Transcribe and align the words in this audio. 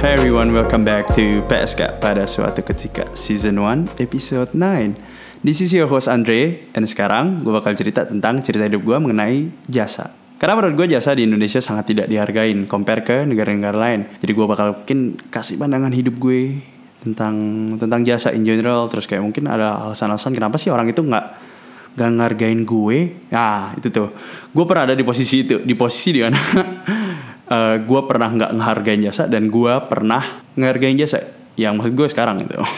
Hey 0.00 0.16
everyone, 0.16 0.56
welcome 0.56 0.80
back 0.80 1.12
to 1.12 1.44
PSK 1.44 2.00
pada 2.00 2.24
suatu 2.24 2.64
ketika 2.64 3.04
season 3.12 3.60
1 3.60 4.00
episode 4.00 4.48
9 4.56 4.96
This 5.44 5.60
is 5.60 5.76
your 5.76 5.92
host 5.92 6.08
Andre 6.08 6.72
And 6.72 6.88
sekarang 6.88 7.44
gue 7.44 7.52
bakal 7.52 7.76
cerita 7.76 8.08
tentang 8.08 8.40
cerita 8.40 8.64
hidup 8.64 8.80
gue 8.80 8.96
mengenai 8.96 9.52
jasa. 9.68 10.08
Karena 10.40 10.56
menurut 10.56 10.80
gue 10.80 10.96
jasa 10.96 11.12
di 11.12 11.28
Indonesia 11.28 11.60
sangat 11.60 11.92
tidak 11.92 12.08
dihargain 12.08 12.64
Compare 12.64 13.04
ke 13.04 13.28
negara-negara 13.28 13.76
lain. 13.76 14.08
Jadi 14.24 14.32
gue 14.32 14.46
bakal 14.48 14.72
mungkin 14.72 15.20
kasih 15.28 15.60
pandangan 15.60 15.92
hidup 15.92 16.16
gue 16.16 16.64
Tentang 17.04 17.36
tentang 17.76 18.00
jasa 18.00 18.32
in 18.32 18.48
general 18.48 18.88
Terus 18.88 19.04
kayak 19.04 19.20
mungkin 19.20 19.52
ada 19.52 19.84
alasan-alasan 19.84 20.32
kenapa 20.32 20.56
sih 20.56 20.72
orang 20.72 20.88
itu 20.88 21.04
nggak 21.04 21.52
gak 22.00 22.08
ngargain 22.16 22.64
gue. 22.64 23.28
Nah 23.36 23.76
itu 23.76 23.92
tuh. 23.92 24.16
Gue 24.48 24.64
pernah 24.64 24.88
ada 24.88 24.96
di 24.96 25.04
posisi 25.04 25.44
itu 25.44 25.60
Di 25.60 25.76
posisi 25.76 26.16
di 26.16 26.20
mana 26.24 26.40
uh, 27.50 27.76
gue 27.82 28.00
pernah 28.06 28.30
nggak 28.30 28.50
ngehargain 28.56 29.02
jasa 29.04 29.26
dan 29.26 29.50
gue 29.50 29.74
pernah 29.90 30.40
ngehargain 30.54 30.96
jasa 30.96 31.26
yang 31.58 31.76
maksud 31.76 31.92
gue 31.98 32.08
sekarang 32.08 32.40
gitu. 32.46 32.56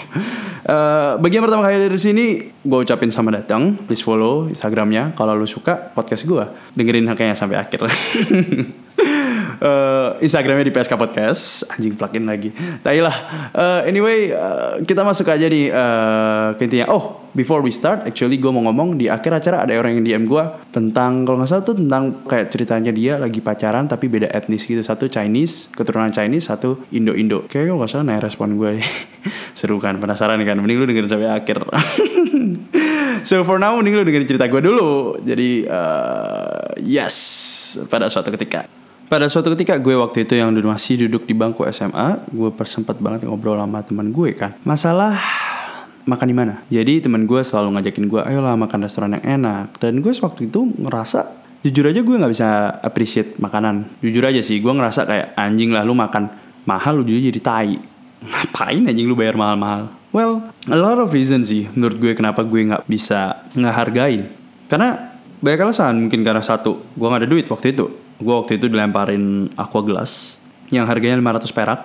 Uh, 0.62 1.18
bagi 1.18 1.42
yang 1.42 1.44
pertama 1.50 1.66
kali 1.66 1.90
dari 1.90 1.98
sini, 1.98 2.26
gue 2.62 2.78
ucapin 2.86 3.10
sama 3.10 3.34
datang. 3.34 3.74
Please 3.82 3.98
follow 3.98 4.46
Instagramnya 4.46 5.10
kalau 5.18 5.34
lu 5.34 5.42
suka 5.42 5.90
podcast 5.90 6.22
gue. 6.22 6.44
Dengerin 6.78 7.10
haknya 7.10 7.34
sampai 7.34 7.58
akhir. 7.58 7.82
uh, 9.62 10.18
Instagramnya 10.18 10.66
di 10.66 10.74
PSK 10.74 10.94
Podcast. 10.98 11.42
Anjing 11.70 11.94
plugin 11.94 12.26
lagi. 12.26 12.50
Lah 12.82 13.16
uh, 13.54 13.80
anyway 13.86 14.34
uh, 14.34 14.82
kita 14.82 15.06
masuk 15.06 15.30
aja 15.30 15.46
nih 15.46 15.70
uh, 15.70 16.58
ke 16.58 16.66
intinya. 16.66 16.90
Oh 16.90 17.22
before 17.32 17.64
we 17.64 17.72
start 17.72 18.04
actually 18.04 18.36
gue 18.36 18.52
mau 18.52 18.60
ngomong 18.68 19.00
di 19.00 19.08
akhir 19.08 19.32
acara 19.32 19.64
ada 19.64 19.72
orang 19.80 19.96
yang 19.96 20.04
DM 20.04 20.24
gue 20.28 20.44
tentang 20.68 21.24
kalau 21.24 21.40
nggak 21.40 21.48
salah 21.48 21.64
tuh 21.64 21.76
tentang 21.80 22.28
kayak 22.28 22.52
ceritanya 22.52 22.92
dia 22.92 23.16
lagi 23.16 23.40
pacaran 23.40 23.88
tapi 23.88 24.10
beda 24.10 24.28
etnis 24.28 24.68
gitu. 24.68 24.82
Satu 24.84 25.08
Chinese 25.08 25.72
keturunan 25.72 26.12
Chinese 26.12 26.50
satu 26.50 26.82
Indo 26.92 27.16
Indo 27.16 27.46
kayak 27.48 27.72
kalau 27.72 27.78
nggak 27.80 27.90
salah 27.90 28.04
nanya 28.04 28.28
respon 28.28 28.58
gue 28.58 28.82
seru 29.58 29.78
kan 29.78 29.96
penasaran 30.02 30.42
kan? 30.42 30.58
Mending 30.60 30.78
lu 30.82 30.84
dengerin 30.90 31.08
sampai 31.08 31.30
akhir. 31.30 31.62
So 33.22 33.46
for 33.46 33.54
now 33.54 33.78
mending 33.78 33.94
lu 33.94 34.02
dengerin 34.02 34.26
cerita 34.26 34.50
gue 34.50 34.58
dulu. 34.58 35.14
Jadi 35.22 35.62
uh, 35.70 36.74
yes 36.82 37.14
pada 37.86 38.10
suatu 38.10 38.34
ketika 38.34 38.66
pada 39.12 39.28
suatu 39.28 39.52
ketika 39.52 39.76
gue 39.76 39.92
waktu 39.92 40.24
itu 40.24 40.40
yang 40.40 40.56
masih 40.64 41.04
duduk 41.04 41.28
di 41.28 41.36
bangku 41.36 41.68
SMA, 41.68 42.32
gue 42.32 42.48
persempat 42.48 42.96
banget 42.96 43.28
ngobrol 43.28 43.60
sama 43.60 43.84
teman 43.84 44.08
gue 44.08 44.32
kan. 44.32 44.56
Masalah 44.64 45.20
makan 46.08 46.26
di 46.32 46.32
mana. 46.32 46.54
Jadi 46.72 47.04
teman 47.04 47.28
gue 47.28 47.44
selalu 47.44 47.76
ngajakin 47.76 48.08
gue, 48.08 48.20
ayolah 48.24 48.56
makan 48.56 48.88
restoran 48.88 49.20
yang 49.20 49.36
enak. 49.36 49.76
Dan 49.76 50.00
gue 50.00 50.16
waktu 50.16 50.48
itu 50.48 50.64
ngerasa 50.64 51.28
jujur 51.60 51.92
aja 51.92 52.00
gue 52.00 52.16
nggak 52.24 52.32
bisa 52.32 52.48
appreciate 52.80 53.36
makanan. 53.36 53.84
Jujur 54.00 54.24
aja 54.24 54.40
sih, 54.40 54.64
gue 54.64 54.72
ngerasa 54.72 55.04
kayak 55.04 55.36
anjing 55.36 55.76
lah 55.76 55.84
lu 55.84 55.92
makan 55.92 56.32
mahal 56.64 56.96
lu 56.96 57.04
juga 57.04 57.28
jadi 57.28 57.40
tai. 57.44 57.76
Ngapain 58.32 58.80
anjing 58.88 59.04
lu 59.04 59.12
bayar 59.12 59.36
mahal-mahal? 59.36 59.92
Well, 60.08 60.40
a 60.72 60.78
lot 60.80 60.96
of 60.96 61.12
reasons 61.12 61.52
sih 61.52 61.68
menurut 61.76 62.00
gue 62.00 62.16
kenapa 62.16 62.48
gue 62.48 62.64
nggak 62.64 62.88
bisa 62.88 63.44
ngehargain. 63.52 64.32
Karena 64.72 65.12
banyak 65.44 65.60
alasan 65.68 66.08
mungkin 66.08 66.24
karena 66.24 66.40
satu, 66.40 66.80
gue 66.96 67.06
gak 67.12 67.20
ada 67.20 67.28
duit 67.28 67.44
waktu 67.50 67.76
itu 67.76 68.01
gue 68.22 68.34
waktu 68.34 68.56
itu 68.56 68.70
dilemparin 68.70 69.50
aqua 69.58 69.82
gelas 69.82 70.38
yang 70.72 70.86
harganya 70.86 71.20
500 71.20 71.50
perak. 71.52 71.80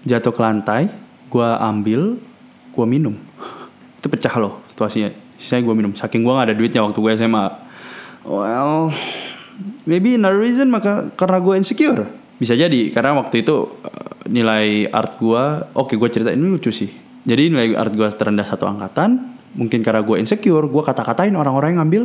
Jatuh 0.00 0.32
ke 0.32 0.40
lantai 0.40 0.88
gue 1.28 1.48
ambil 1.60 2.16
gue 2.72 2.86
minum. 2.88 3.12
Itu 4.00 4.08
pecah 4.08 4.32
loh 4.40 4.64
situasinya. 4.72 5.12
Saya 5.36 5.60
gue 5.60 5.74
minum. 5.76 5.92
Saking 5.92 6.24
gue 6.24 6.32
gak 6.32 6.48
ada 6.48 6.56
duitnya 6.56 6.80
waktu 6.80 6.96
gue 6.96 7.12
SMA 7.20 7.46
well 8.24 8.92
maybe 9.88 10.16
another 10.16 10.40
reason 10.40 10.68
maka 10.72 11.12
karena 11.14 11.38
gue 11.40 11.54
insecure. 11.60 12.08
Bisa 12.40 12.56
jadi 12.56 12.88
karena 12.88 13.12
waktu 13.20 13.44
itu 13.44 13.68
eh, 13.84 14.32
nilai 14.32 14.88
art 14.88 15.20
gue 15.20 15.44
oke 15.76 15.92
okay, 15.92 15.96
gue 16.00 16.08
cerita 16.08 16.30
ini 16.32 16.48
lucu 16.48 16.72
sih. 16.72 16.88
Jadi 17.28 17.52
nilai 17.52 17.76
art 17.76 17.92
gue 17.92 18.08
terendah 18.08 18.48
satu 18.48 18.64
angkatan. 18.64 19.36
Mungkin 19.50 19.82
karena 19.82 20.00
gue 20.00 20.16
insecure 20.16 20.64
gue 20.64 20.82
kata-katain 20.86 21.34
orang-orang 21.34 21.74
yang 21.76 21.80
ngambil 21.84 22.02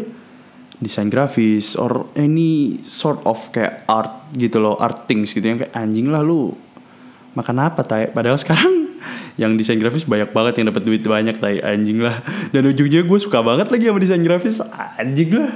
desain 0.86 1.10
grafis 1.10 1.74
or 1.74 2.06
any 2.14 2.78
sort 2.86 3.18
of 3.26 3.42
kayak 3.50 3.82
art 3.90 4.30
gitu 4.38 4.62
loh 4.62 4.78
art 4.78 5.10
things 5.10 5.34
gitu 5.34 5.42
yang 5.42 5.58
kayak 5.58 5.74
anjing 5.74 6.14
lah 6.14 6.22
lu 6.22 6.54
makan 7.34 7.58
apa 7.66 7.82
tay 7.82 8.08
padahal 8.14 8.38
sekarang 8.46 8.86
yang 9.36 9.60
desain 9.60 9.76
grafis 9.76 10.08
banyak 10.08 10.32
banget 10.32 10.64
yang 10.64 10.72
dapat 10.72 10.84
duit 10.88 11.04
banyak 11.04 11.36
tay 11.38 11.60
anjing 11.60 12.00
lah. 12.00 12.24
Dan 12.56 12.72
ujungnya 12.72 13.04
gue 13.04 13.20
suka 13.20 13.44
banget 13.44 13.68
lagi 13.68 13.84
sama 13.92 14.00
desain 14.00 14.24
grafis. 14.24 14.64
Anjing 14.96 15.36
lah. 15.36 15.52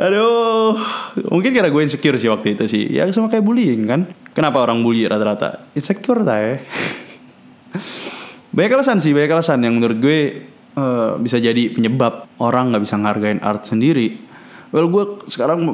Aduh. 0.00 0.80
Mungkin 1.28 1.52
karena 1.52 1.68
gue 1.68 1.82
insecure 1.84 2.16
sih 2.16 2.32
waktu 2.32 2.56
itu 2.56 2.64
sih. 2.64 2.88
Ya 2.88 3.04
sama 3.12 3.28
kayak 3.28 3.44
bullying 3.44 3.84
kan? 3.84 4.08
Kenapa 4.32 4.64
orang 4.64 4.80
bully 4.80 5.04
rata-rata? 5.04 5.68
Insecure 5.76 6.24
tay 6.24 6.64
banyak 8.56 8.72
alasan 8.72 8.96
sih 9.04 9.12
banyak 9.12 9.28
alasan. 9.28 9.60
Yang 9.60 9.74
menurut 9.76 9.98
gue 10.00 10.18
uh, 10.80 11.20
bisa 11.20 11.36
jadi 11.36 11.76
penyebab 11.76 12.24
orang 12.40 12.72
nggak 12.72 12.82
bisa 12.88 12.96
ngargain 12.96 13.40
art 13.44 13.68
sendiri 13.68 14.25
well 14.76 14.92
gue 14.92 15.04
sekarang 15.32 15.64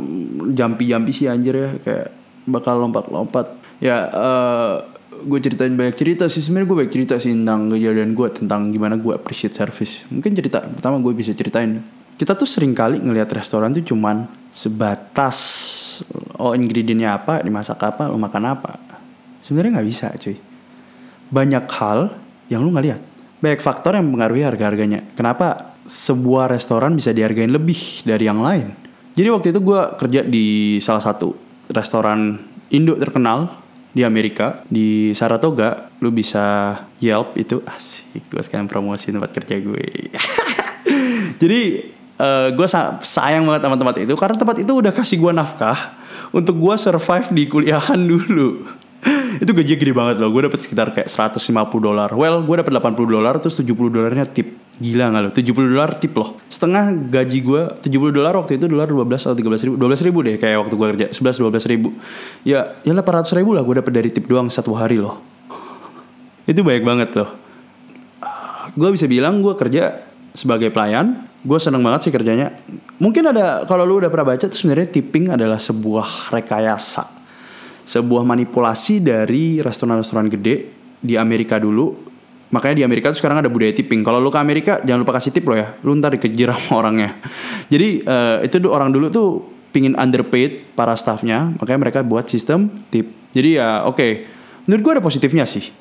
jampi-jampi 0.55 1.11
sih 1.11 1.27
anjir 1.27 1.59
ya. 1.59 1.71
Kayak 1.83 2.07
bakal 2.47 2.79
lompat-lompat. 2.87 3.59
Ya 3.83 4.07
uh, 4.15 4.87
eh, 5.11 5.27
gue 5.27 5.39
ceritain 5.43 5.75
banyak 5.75 5.99
cerita 5.99 6.31
sih. 6.31 6.39
Sebenarnya 6.39 6.71
gue 6.71 6.79
banyak 6.87 6.93
cerita 6.95 7.15
sih 7.19 7.35
tentang 7.35 7.67
kejadian 7.67 8.15
gue 8.15 8.29
tentang 8.31 8.71
gimana 8.71 8.95
gue 8.95 9.11
appreciate 9.11 9.59
service. 9.59 10.07
Mungkin 10.07 10.39
cerita 10.39 10.63
pertama 10.63 11.03
gue 11.03 11.11
bisa 11.19 11.35
ceritain. 11.35 11.83
Kita 12.15 12.39
tuh 12.39 12.47
sering 12.47 12.71
kali 12.79 13.03
ngelihat 13.03 13.35
restoran 13.35 13.75
tuh 13.75 13.83
cuman 13.83 14.31
sebatas 14.55 15.39
oh 16.39 16.55
ingredientnya 16.55 17.19
apa 17.19 17.43
dimasak 17.43 17.83
apa 17.83 18.07
lo 18.07 18.15
makan 18.15 18.55
apa. 18.55 18.79
Sebenarnya 19.43 19.83
nggak 19.83 19.89
bisa 19.91 20.07
cuy. 20.15 20.39
Banyak 21.35 21.67
hal 21.67 22.15
yang 22.47 22.63
lu 22.63 22.71
nggak 22.71 22.87
lihat. 22.87 23.03
Banyak 23.43 23.59
faktor 23.59 23.99
yang 23.99 24.07
mempengaruhi 24.07 24.47
harga 24.47 24.71
harganya 24.71 25.03
kenapa 25.19 25.75
sebuah 25.83 26.47
restoran 26.47 26.95
bisa 26.95 27.11
dihargain 27.11 27.51
lebih 27.51 28.07
dari 28.07 28.31
yang 28.31 28.39
lain 28.39 28.82
jadi 29.13 29.29
waktu 29.29 29.53
itu 29.53 29.61
gue 29.61 29.81
kerja 30.01 30.21
di 30.25 30.79
salah 30.81 31.05
satu 31.05 31.37
restoran 31.69 32.41
Indo 32.73 32.97
terkenal 32.97 33.53
di 33.93 34.01
Amerika 34.01 34.65
di 34.73 35.13
Saratoga. 35.13 35.93
Lu 36.01 36.09
bisa 36.09 36.75
Yelp 36.99 37.37
itu. 37.37 37.61
Asik 37.69 38.33
gue 38.33 38.41
sekarang 38.41 38.67
promosi 38.67 39.13
tempat 39.13 39.37
kerja 39.37 39.61
gue. 39.61 40.09
Jadi 41.43 41.61
uh, 42.17 42.49
gue 42.57 42.69
sayang 43.05 43.45
banget 43.45 43.63
sama 43.69 43.77
tempat 43.77 43.97
itu 44.01 44.15
karena 44.17 44.37
tempat 44.41 44.57
itu 44.65 44.73
udah 44.73 44.93
kasih 44.97 45.21
gue 45.21 45.33
nafkah 45.37 45.79
untuk 46.33 46.57
gue 46.57 46.75
survive 46.81 47.29
di 47.37 47.45
kuliahan 47.45 48.01
dulu 48.01 48.65
itu 49.39 49.51
gaji 49.55 49.73
gede 49.79 49.93
banget 49.95 50.17
loh 50.21 50.29
gue 50.29 50.51
dapet 50.51 50.61
sekitar 50.61 50.93
kayak 50.93 51.09
150 51.09 51.49
dolar 51.79 52.11
well 52.13 52.43
gue 52.45 52.57
dapet 52.61 52.73
80 52.75 52.99
dolar 53.09 53.35
terus 53.39 53.57
70 53.57 53.73
dolarnya 53.89 54.27
tip 54.29 54.63
Gila 54.83 55.15
gak 55.15 55.23
lo? 55.23 55.31
70 55.31 55.73
dolar 55.79 55.91
tip 56.01 56.11
loh. 56.19 56.35
Setengah 56.51 56.91
gaji 56.91 57.39
gue 57.39 57.63
70 57.87 58.19
dolar 58.19 58.35
waktu 58.35 58.59
itu 58.59 58.67
dolar 58.67 58.91
12 58.91 59.31
atau 59.31 59.37
13 59.39 59.67
ribu. 59.71 59.75
12 59.79 60.07
ribu 60.11 60.19
deh 60.27 60.35
kayak 60.43 60.59
waktu 60.65 60.75
gue 60.75 60.89
kerja. 60.97 61.07
11 61.15 61.39
12 61.39 61.71
ribu. 61.71 61.89
Ya 62.43 62.75
ya 62.83 62.93
800 62.97 63.39
ribu 63.39 63.55
lah 63.55 63.63
gue 63.63 63.79
dapet 63.79 63.93
dari 63.95 64.11
tip 64.11 64.27
doang 64.27 64.51
satu 64.51 64.75
hari 64.75 64.99
loh. 64.99 65.23
itu 66.43 66.59
banyak 66.59 66.83
banget 66.83 67.11
loh. 67.15 67.31
Gue 68.75 68.91
bisa 68.91 69.07
bilang 69.07 69.39
gue 69.39 69.55
kerja 69.55 70.03
sebagai 70.35 70.75
pelayan. 70.75 71.31
Gue 71.47 71.63
seneng 71.63 71.87
banget 71.87 72.11
sih 72.11 72.13
kerjanya. 72.15 72.51
Mungkin 72.99 73.31
ada 73.31 73.63
kalau 73.71 73.87
lu 73.87 74.03
udah 74.03 74.11
pernah 74.11 74.35
baca 74.35 74.51
tuh 74.51 74.59
sebenarnya 74.59 74.91
tipping 74.91 75.31
adalah 75.31 75.63
sebuah 75.63 76.35
rekayasa. 76.35 77.22
Sebuah 77.83 78.23
manipulasi 78.23 79.03
dari 79.03 79.59
restoran-restoran 79.59 80.31
gede 80.31 80.71
di 81.03 81.19
Amerika 81.19 81.59
dulu 81.59 82.13
Makanya 82.53 82.85
di 82.85 82.85
Amerika 82.85 83.09
tuh 83.09 83.19
sekarang 83.25 83.41
ada 83.41 83.49
budaya 83.49 83.73
tipping. 83.73 84.05
Kalau 84.05 84.21
lu 84.21 84.29
ke 84.29 84.37
Amerika 84.37 84.77
jangan 84.85 85.09
lupa 85.09 85.17
kasih 85.17 85.33
tip 85.33 85.49
lo 85.49 85.57
ya. 85.57 85.73
Lu 85.81 85.97
ntar 85.97 86.13
dikejar 86.13 86.53
sama 86.53 86.73
orangnya. 86.85 87.17
Jadi 87.73 88.05
uh, 88.05 88.45
itu 88.45 88.61
orang 88.69 88.93
dulu 88.93 89.09
tuh 89.09 89.29
pingin 89.73 89.97
underpaid 89.97 90.77
para 90.77 90.93
staffnya. 90.93 91.57
Makanya 91.57 91.81
mereka 91.81 91.99
buat 92.05 92.29
sistem 92.29 92.69
tip. 92.93 93.09
Jadi 93.33 93.57
ya 93.57 93.89
oke. 93.89 93.97
Okay. 93.97 94.13
Menurut 94.69 94.83
gue 94.85 94.93
ada 95.01 95.03
positifnya 95.03 95.49
sih. 95.49 95.73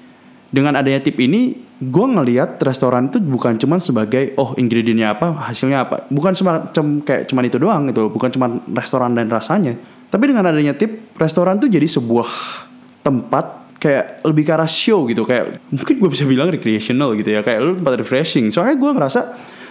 Dengan 0.51 0.75
adanya 0.75 0.99
tip 0.99 1.15
ini, 1.19 1.55
gue 1.79 2.07
ngelihat 2.11 2.59
restoran 2.59 3.07
itu 3.07 3.23
bukan 3.23 3.55
cuma 3.55 3.79
sebagai 3.79 4.35
oh 4.35 4.51
ingredientnya 4.59 5.15
apa, 5.15 5.51
hasilnya 5.51 5.87
apa. 5.87 6.07
Bukan 6.11 6.33
semacam 6.35 6.85
kayak 7.03 7.27
cuman 7.27 7.43
itu 7.47 7.57
doang 7.59 7.83
gitu. 7.91 8.07
Bukan 8.09 8.31
cuma 8.31 8.47
restoran 8.71 9.11
dan 9.11 9.27
rasanya. 9.27 9.75
Tapi 10.11 10.23
dengan 10.27 10.43
adanya 10.51 10.75
tip, 10.75 11.15
restoran 11.15 11.55
tuh 11.55 11.71
jadi 11.71 11.87
sebuah 11.87 12.27
tempat 12.99 13.79
kayak 13.81 14.21
lebih 14.27 14.43
ke 14.43 14.51
arah 14.51 14.69
show 14.69 15.07
gitu. 15.07 15.23
Kayak 15.23 15.57
mungkin 15.71 15.95
gue 15.97 16.09
bisa 16.11 16.27
bilang 16.27 16.51
recreational 16.51 17.15
gitu 17.15 17.31
ya. 17.31 17.41
Kayak 17.41 17.59
lu 17.63 17.71
tempat 17.79 17.95
refreshing. 18.03 18.51
Soalnya 18.51 18.75
gue 18.75 18.91
ngerasa 18.91 19.19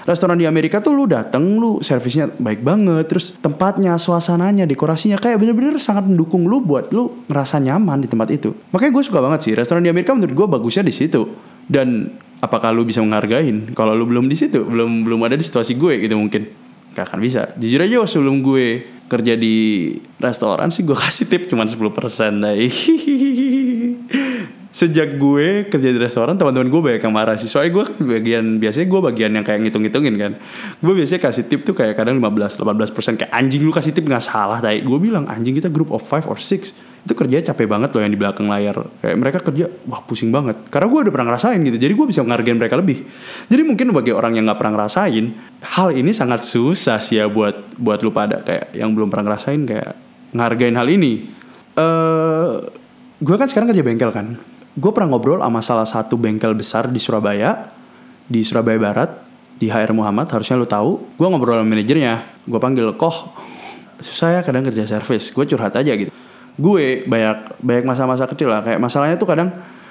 restoran 0.08 0.40
di 0.40 0.48
Amerika 0.48 0.80
tuh 0.80 0.96
lu 0.96 1.04
dateng 1.04 1.60
lu 1.60 1.78
servisnya 1.84 2.26
baik 2.26 2.64
banget. 2.64 3.06
Terus 3.06 3.36
tempatnya 3.38 3.94
suasananya 4.00 4.64
dekorasinya 4.64 5.20
kayak 5.20 5.38
bener-bener 5.38 5.78
sangat 5.78 6.08
mendukung 6.08 6.48
lu 6.48 6.64
buat 6.64 6.90
lu 6.90 7.22
ngerasa 7.30 7.60
nyaman 7.62 8.02
di 8.02 8.08
tempat 8.10 8.28
itu. 8.34 8.50
Makanya 8.74 8.92
gue 8.96 9.04
suka 9.06 9.20
banget 9.22 9.40
sih. 9.46 9.52
Restoran 9.54 9.84
di 9.84 9.92
Amerika 9.92 10.16
menurut 10.16 10.34
gue 10.34 10.46
bagusnya 10.50 10.82
di 10.82 10.94
situ. 10.96 11.28
Dan 11.70 12.10
apakah 12.42 12.74
lu 12.74 12.82
bisa 12.82 12.98
menghargain? 13.04 13.70
Kalau 13.76 13.94
lu 13.94 14.08
belum 14.08 14.26
di 14.26 14.34
situ 14.34 14.66
belum 14.66 15.06
belum 15.06 15.20
ada 15.22 15.38
di 15.38 15.46
situasi 15.46 15.78
gue 15.78 16.02
gitu 16.02 16.16
mungkin. 16.18 16.50
Gak 16.90 17.06
akan 17.06 17.22
bisa. 17.22 17.54
Jujur 17.54 17.86
aja 17.86 18.02
sebelum 18.02 18.42
gue 18.42 18.82
kerja 19.10 19.34
di 19.34 19.90
restoran 20.22 20.70
sih 20.70 20.86
gue 20.86 20.94
kasih 20.94 21.26
tip 21.26 21.50
cuma 21.50 21.66
10% 21.66 21.74
deh 22.38 22.70
sejak 24.80 25.20
gue 25.20 25.68
kerja 25.68 25.88
di 25.92 25.98
restoran 26.00 26.40
teman-teman 26.40 26.72
gue 26.72 26.80
banyak 26.80 27.02
yang 27.04 27.12
marah 27.12 27.36
sih. 27.36 27.52
Soalnya 27.52 27.76
gue 27.76 27.84
bagian 28.16 28.56
biasanya 28.56 28.88
gue 28.88 29.00
bagian 29.12 29.30
yang 29.36 29.44
kayak 29.44 29.60
ngitung-ngitungin 29.68 30.14
kan. 30.16 30.32
Gue 30.80 30.96
biasanya 30.96 31.20
kasih 31.28 31.44
tip 31.52 31.68
tuh 31.68 31.76
kayak 31.76 32.00
kadang 32.00 32.16
15 32.16 32.64
18 32.64 32.96
persen. 32.96 33.12
Kayak 33.20 33.32
anjing 33.36 33.60
lu 33.60 33.72
kasih 33.76 33.92
tip 33.92 34.08
nggak 34.08 34.24
salah 34.24 34.56
tadi 34.64 34.80
gue 34.80 34.98
bilang 34.98 35.28
anjing 35.28 35.52
kita 35.52 35.68
group 35.68 35.92
of 35.92 36.00
five 36.00 36.24
or 36.24 36.40
six. 36.40 36.72
Itu 37.04 37.12
kerja 37.12 37.52
capek 37.52 37.68
banget 37.68 37.92
loh 37.92 38.00
yang 38.00 38.12
di 38.12 38.16
belakang 38.16 38.48
layar. 38.48 38.80
Kayak 39.04 39.16
mereka 39.20 39.38
kerja 39.44 39.68
wah 39.84 40.00
pusing 40.00 40.32
banget. 40.32 40.56
Karena 40.72 40.88
gue 40.88 41.00
udah 41.04 41.12
pernah 41.12 41.26
ngerasain 41.28 41.60
gitu. 41.60 41.76
Jadi 41.76 41.92
gue 41.92 42.06
bisa 42.08 42.20
menghargai 42.24 42.56
mereka 42.56 42.76
lebih. 42.80 43.04
Jadi 43.52 43.62
mungkin 43.68 43.92
bagi 43.92 44.16
orang 44.16 44.32
yang 44.40 44.48
nggak 44.48 44.58
pernah 44.64 44.80
ngerasain 44.80 45.24
hal 45.76 45.88
ini 45.92 46.16
sangat 46.16 46.40
susah 46.40 46.96
sih 47.04 47.20
ya 47.20 47.28
buat 47.28 47.76
buat 47.76 48.00
lu 48.00 48.08
pada 48.08 48.40
kayak 48.40 48.72
yang 48.72 48.96
belum 48.96 49.12
pernah 49.12 49.36
ngerasain 49.36 49.60
kayak 49.68 49.92
ngargain 50.32 50.76
hal 50.80 50.88
ini. 50.88 51.28
Eh 51.76 51.84
uh, 51.84 52.64
gue 53.20 53.36
kan 53.36 53.44
sekarang 53.44 53.68
kerja 53.68 53.84
bengkel 53.84 54.08
kan 54.16 54.40
gue 54.76 54.90
pernah 54.94 55.10
ngobrol 55.10 55.42
sama 55.42 55.60
salah 55.64 55.88
satu 55.88 56.14
bengkel 56.14 56.54
besar 56.54 56.86
di 56.86 57.02
Surabaya 57.02 57.70
di 58.30 58.46
Surabaya 58.46 58.78
Barat 58.78 59.10
di 59.60 59.66
HR 59.68 59.92
Muhammad 59.92 60.30
harusnya 60.30 60.56
lo 60.56 60.64
tahu. 60.64 61.18
Gue 61.18 61.26
ngobrol 61.26 61.60
sama 61.60 61.68
manajernya 61.74 62.46
gue 62.46 62.60
panggil 62.62 62.86
koh 62.94 63.34
susah 64.00 64.38
ya 64.38 64.40
kadang 64.40 64.64
kerja 64.64 64.86
service 64.88 65.34
gue 65.34 65.44
curhat 65.44 65.74
aja 65.74 65.92
gitu. 65.92 66.14
Gue 66.56 67.04
banyak 67.04 67.60
banyak 67.60 67.84
masa-masa 67.84 68.24
kecil 68.30 68.48
lah 68.48 68.62
kayak 68.62 68.78
masalahnya 68.78 69.18
tuh 69.18 69.28
kadang 69.28 69.50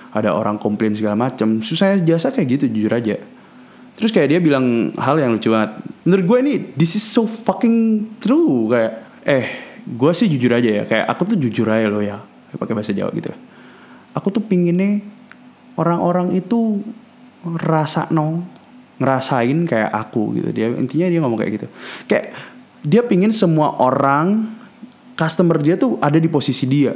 ada 0.10 0.34
orang 0.34 0.58
komplain 0.58 0.98
segala 0.98 1.14
macam 1.14 1.62
susahnya 1.62 2.02
jasa 2.02 2.34
kayak 2.34 2.60
gitu 2.60 2.66
jujur 2.72 2.94
aja. 2.96 3.20
Terus 4.00 4.16
kayak 4.16 4.32
dia 4.32 4.40
bilang 4.40 4.96
hal 4.96 5.20
yang 5.20 5.36
lucu 5.36 5.52
banget. 5.52 5.76
Menurut 6.08 6.26
gue 6.26 6.38
ini 6.40 6.54
this 6.80 6.96
is 6.96 7.04
so 7.04 7.28
fucking 7.28 8.08
true 8.24 8.72
kayak 8.72 8.94
eh 9.28 9.46
gue 9.86 10.12
sih 10.16 10.32
jujur 10.32 10.56
aja 10.56 10.70
ya 10.82 10.84
kayak 10.88 11.06
aku 11.10 11.36
tuh 11.36 11.38
jujur 11.38 11.68
aja 11.70 11.90
lo 11.90 12.00
ya 12.00 12.18
pakai 12.56 12.74
bahasa 12.74 12.94
Jawa 12.94 13.14
gitu 13.14 13.30
aku 14.14 14.28
tuh 14.34 14.44
pinginnya 14.44 15.04
orang-orang 15.80 16.36
itu 16.36 16.84
rasa 17.46 18.12
no 18.12 18.44
ngerasain 19.00 19.64
kayak 19.64 19.90
aku 19.96 20.36
gitu. 20.36 20.50
Dia 20.52 20.68
intinya 20.76 21.08
dia 21.08 21.20
ngomong 21.24 21.40
kayak 21.40 21.52
gitu. 21.56 21.68
Kayak 22.06 22.36
dia 22.84 23.02
pingin 23.04 23.32
semua 23.32 23.80
orang 23.80 24.56
customer 25.16 25.56
dia 25.60 25.80
tuh 25.80 25.96
ada 26.04 26.20
di 26.20 26.28
posisi 26.28 26.68
dia. 26.68 26.96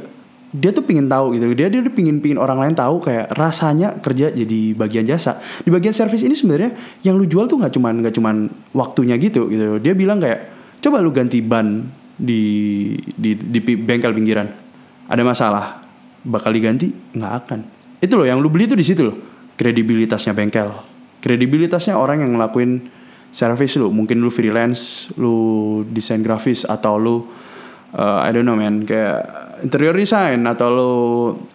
Dia 0.54 0.70
tuh 0.70 0.86
pingin 0.86 1.10
tahu 1.10 1.34
gitu. 1.34 1.50
Dia 1.56 1.72
dia 1.72 1.82
tuh 1.82 1.96
pingin 1.96 2.20
pingin 2.20 2.38
orang 2.38 2.60
lain 2.60 2.76
tahu 2.78 3.02
kayak 3.02 3.32
rasanya 3.34 3.98
kerja 4.04 4.30
jadi 4.36 4.76
bagian 4.76 5.08
jasa. 5.08 5.40
Di 5.64 5.72
bagian 5.72 5.96
service 5.96 6.22
ini 6.22 6.36
sebenarnya 6.36 6.76
yang 7.08 7.16
lu 7.18 7.26
jual 7.26 7.48
tuh 7.48 7.58
nggak 7.58 7.74
cuman 7.74 7.94
nggak 8.04 8.16
cuman 8.20 8.36
waktunya 8.76 9.16
gitu 9.18 9.48
gitu. 9.48 9.80
Dia 9.80 9.96
bilang 9.96 10.20
kayak 10.20 10.54
coba 10.84 11.00
lu 11.00 11.16
ganti 11.16 11.40
ban 11.40 11.88
di 12.20 12.44
di 13.16 13.34
di 13.34 13.60
bengkel 13.64 14.12
pinggiran. 14.12 14.52
Ada 15.08 15.24
masalah 15.24 15.83
bakal 16.24 16.56
diganti 16.56 16.90
nggak 16.90 17.34
akan. 17.46 17.60
Itu 18.00 18.20
loh 18.20 18.28
yang 18.28 18.40
lu 18.40 18.52
beli 18.52 18.68
tuh 18.68 18.80
di 18.80 18.84
situ 18.84 19.04
loh. 19.04 19.16
Kredibilitasnya 19.56 20.36
bengkel. 20.36 20.72
Kredibilitasnya 21.24 21.96
orang 21.96 22.24
yang 22.24 22.36
ngelakuin 22.36 22.84
service 23.32 23.80
lu. 23.80 23.92
Mungkin 23.92 24.20
lu 24.20 24.28
freelance 24.28 25.14
lu 25.16 25.82
desain 25.88 26.20
grafis 26.20 26.68
atau 26.68 27.00
lu 27.00 27.16
uh, 27.96 28.26
I 28.26 28.30
don't 28.36 28.44
know 28.44 28.58
man 28.58 28.84
kayak 28.84 29.24
interior 29.64 29.96
design 29.96 30.44
atau 30.50 30.68
lu 30.68 30.92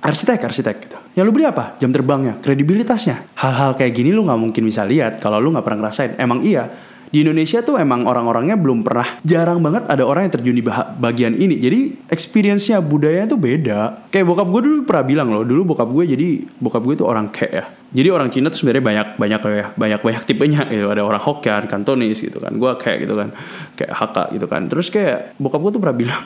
arsitek 0.00 0.48
arsitek 0.48 0.76
gitu. 0.88 0.96
Yang 1.18 1.24
lu 1.28 1.32
beli 1.34 1.46
apa? 1.50 1.76
Jam 1.76 1.90
terbangnya. 1.90 2.38
Kredibilitasnya. 2.40 3.34
Hal-hal 3.36 3.74
kayak 3.74 3.92
gini 3.92 4.14
lu 4.14 4.24
nggak 4.24 4.40
mungkin 4.40 4.62
bisa 4.64 4.86
lihat 4.86 5.20
kalau 5.20 5.42
lu 5.42 5.52
nggak 5.52 5.66
pernah 5.66 5.84
ngerasain. 5.84 6.16
Emang 6.16 6.40
iya 6.40 6.70
di 7.08 7.24
Indonesia 7.24 7.64
tuh 7.64 7.80
emang 7.80 8.04
orang-orangnya 8.04 8.60
belum 8.60 8.84
pernah 8.84 9.16
jarang 9.24 9.64
banget 9.64 9.88
ada 9.88 10.04
orang 10.04 10.28
yang 10.28 10.34
terjun 10.36 10.56
di 10.56 10.64
bagian 11.00 11.32
ini. 11.32 11.56
Jadi 11.56 11.80
experience-nya 12.12 12.84
budayanya 12.84 13.32
tuh 13.32 13.40
beda. 13.40 13.80
Kayak 14.12 14.26
bokap 14.28 14.48
gue 14.52 14.60
dulu 14.68 14.78
pernah 14.84 15.04
bilang 15.08 15.28
loh 15.32 15.44
dulu 15.44 15.72
bokap 15.72 15.88
gue 15.88 16.04
jadi 16.04 16.28
bokap 16.60 16.82
gue 16.84 16.94
tuh 17.00 17.08
orang 17.08 17.32
kayak 17.32 17.52
ya. 17.52 17.64
Jadi 17.88 18.08
orang 18.12 18.28
Cina 18.28 18.52
tuh 18.52 18.60
sebenarnya 18.60 18.84
banyak 18.84 19.08
banyak 19.16 19.40
ya 19.40 19.66
banyak 19.72 20.00
banyak 20.04 20.22
tipenya 20.28 20.62
gitu. 20.68 20.86
Ada 20.92 21.00
orang 21.00 21.22
Hokkien 21.24 21.64
Kantonis 21.64 22.20
gitu 22.20 22.38
kan 22.44 22.52
gue 22.52 22.70
kayak 22.76 22.98
gitu 23.08 23.14
kan 23.16 23.28
kayak 23.72 23.92
Hakka 23.96 24.24
gitu 24.36 24.44
kan. 24.44 24.68
Terus 24.68 24.92
kayak 24.92 25.32
bokap 25.40 25.60
gue 25.64 25.72
tuh 25.72 25.80
pernah 25.80 25.96
bilang 25.96 26.24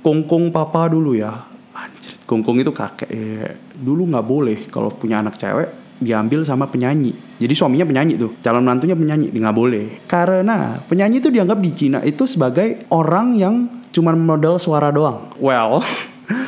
kongkong 0.00 0.48
papa 0.48 0.88
dulu 0.88 1.12
ya. 1.12 1.36
Anjir 1.76 2.16
kongkong 2.24 2.64
itu 2.64 2.72
kakek 2.72 3.10
ya. 3.12 3.52
dulu 3.76 4.08
nggak 4.08 4.24
boleh 4.24 4.58
kalau 4.72 4.88
punya 4.88 5.20
anak 5.20 5.36
cewek 5.36 5.83
diambil 5.98 6.42
sama 6.42 6.66
penyanyi. 6.70 7.14
Jadi 7.38 7.54
suaminya 7.54 7.86
penyanyi 7.86 8.14
tuh, 8.18 8.34
calon 8.40 8.62
menantunya 8.62 8.94
penyanyi, 8.94 9.30
nggak 9.30 9.56
boleh. 9.56 9.84
Karena 10.06 10.78
penyanyi 10.86 11.18
itu 11.22 11.30
dianggap 11.30 11.58
di 11.58 11.70
Cina 11.74 11.98
itu 12.02 12.24
sebagai 12.26 12.86
orang 12.90 13.34
yang 13.34 13.54
cuma 13.94 14.14
modal 14.14 14.58
suara 14.58 14.90
doang. 14.90 15.30
Well, 15.38 15.82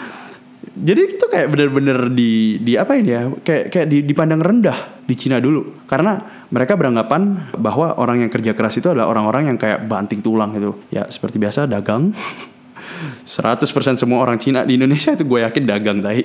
jadi 0.86 1.00
itu 1.06 1.26
kayak 1.30 1.48
bener-bener 1.50 2.10
di 2.10 2.58
di 2.62 2.74
apa 2.74 2.98
ini 2.98 3.10
ya? 3.10 3.22
Kayak 3.42 3.64
kayak 3.70 3.86
di, 3.90 3.98
dipandang 4.02 4.42
rendah 4.42 5.04
di 5.06 5.14
Cina 5.14 5.38
dulu. 5.38 5.86
Karena 5.86 6.18
mereka 6.50 6.74
beranggapan 6.74 7.54
bahwa 7.58 7.94
orang 7.98 8.26
yang 8.26 8.30
kerja 8.30 8.54
keras 8.54 8.78
itu 8.78 8.90
adalah 8.90 9.10
orang-orang 9.10 9.54
yang 9.54 9.58
kayak 9.58 9.86
banting 9.86 10.22
tulang 10.22 10.54
gitu. 10.54 10.78
Ya 10.90 11.06
seperti 11.06 11.38
biasa 11.38 11.70
dagang 11.70 12.10
100% 13.26 13.98
semua 13.98 14.22
orang 14.22 14.38
Cina 14.38 14.62
di 14.62 14.78
Indonesia 14.78 15.12
itu 15.16 15.24
gue 15.26 15.40
yakin 15.42 15.62
dagang 15.66 15.98
tai. 15.98 16.22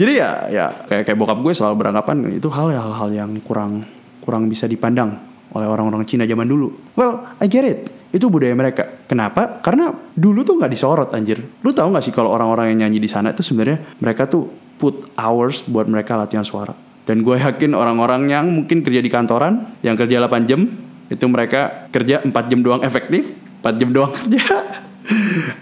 Jadi 0.00 0.12
ya 0.14 0.46
ya 0.48 0.66
kayak 0.86 1.08
kayak 1.08 1.18
bokap 1.18 1.38
gue 1.42 1.52
selalu 1.52 1.74
beranggapan 1.86 2.16
itu 2.36 2.48
hal 2.52 2.70
hal-hal 2.70 3.08
yang 3.10 3.30
kurang 3.42 3.82
kurang 4.22 4.46
bisa 4.46 4.68
dipandang 4.68 5.16
oleh 5.56 5.66
orang-orang 5.68 6.04
Cina 6.04 6.28
zaman 6.28 6.44
dulu. 6.44 6.92
Well, 6.92 7.24
I 7.40 7.48
get 7.48 7.64
it. 7.64 7.88
Itu 8.08 8.32
budaya 8.32 8.56
mereka. 8.56 9.04
Kenapa? 9.04 9.60
Karena 9.60 9.92
dulu 10.16 10.44
tuh 10.44 10.56
nggak 10.56 10.72
disorot 10.72 11.10
anjir. 11.12 11.40
Lu 11.60 11.72
tahu 11.72 11.92
nggak 11.92 12.04
sih 12.04 12.12
kalau 12.12 12.32
orang-orang 12.32 12.72
yang 12.72 12.88
nyanyi 12.88 13.04
di 13.04 13.08
sana 13.08 13.32
itu 13.36 13.44
sebenarnya 13.44 14.00
mereka 14.00 14.24
tuh 14.28 14.48
put 14.80 15.12
hours 15.16 15.64
buat 15.68 15.84
mereka 15.84 16.16
latihan 16.16 16.44
suara. 16.44 16.72
Dan 17.08 17.24
gue 17.24 17.40
yakin 17.40 17.72
orang-orang 17.72 18.28
yang 18.28 18.46
mungkin 18.52 18.84
kerja 18.84 19.00
di 19.00 19.08
kantoran, 19.08 19.80
yang 19.80 19.96
kerja 19.96 20.20
8 20.20 20.44
jam, 20.44 20.68
itu 21.08 21.24
mereka 21.24 21.88
kerja 21.88 22.20
4 22.20 22.32
jam 22.52 22.60
doang 22.60 22.84
efektif, 22.84 23.32
4 23.64 23.80
jam 23.80 23.88
doang 23.92 24.12
kerja. 24.20 24.44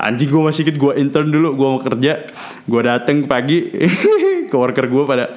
Anjing 0.03 0.29
gue 0.31 0.43
masih 0.43 0.67
ikut 0.67 0.77
gue 0.77 0.93
intern 0.99 1.31
dulu 1.31 1.55
gue 1.55 1.69
mau 1.69 1.81
kerja. 1.83 2.27
Gue 2.67 2.81
dateng 2.83 3.27
pagi 3.31 3.71
ke 4.51 4.57
worker 4.57 4.87
gue 4.91 5.03
pada 5.07 5.35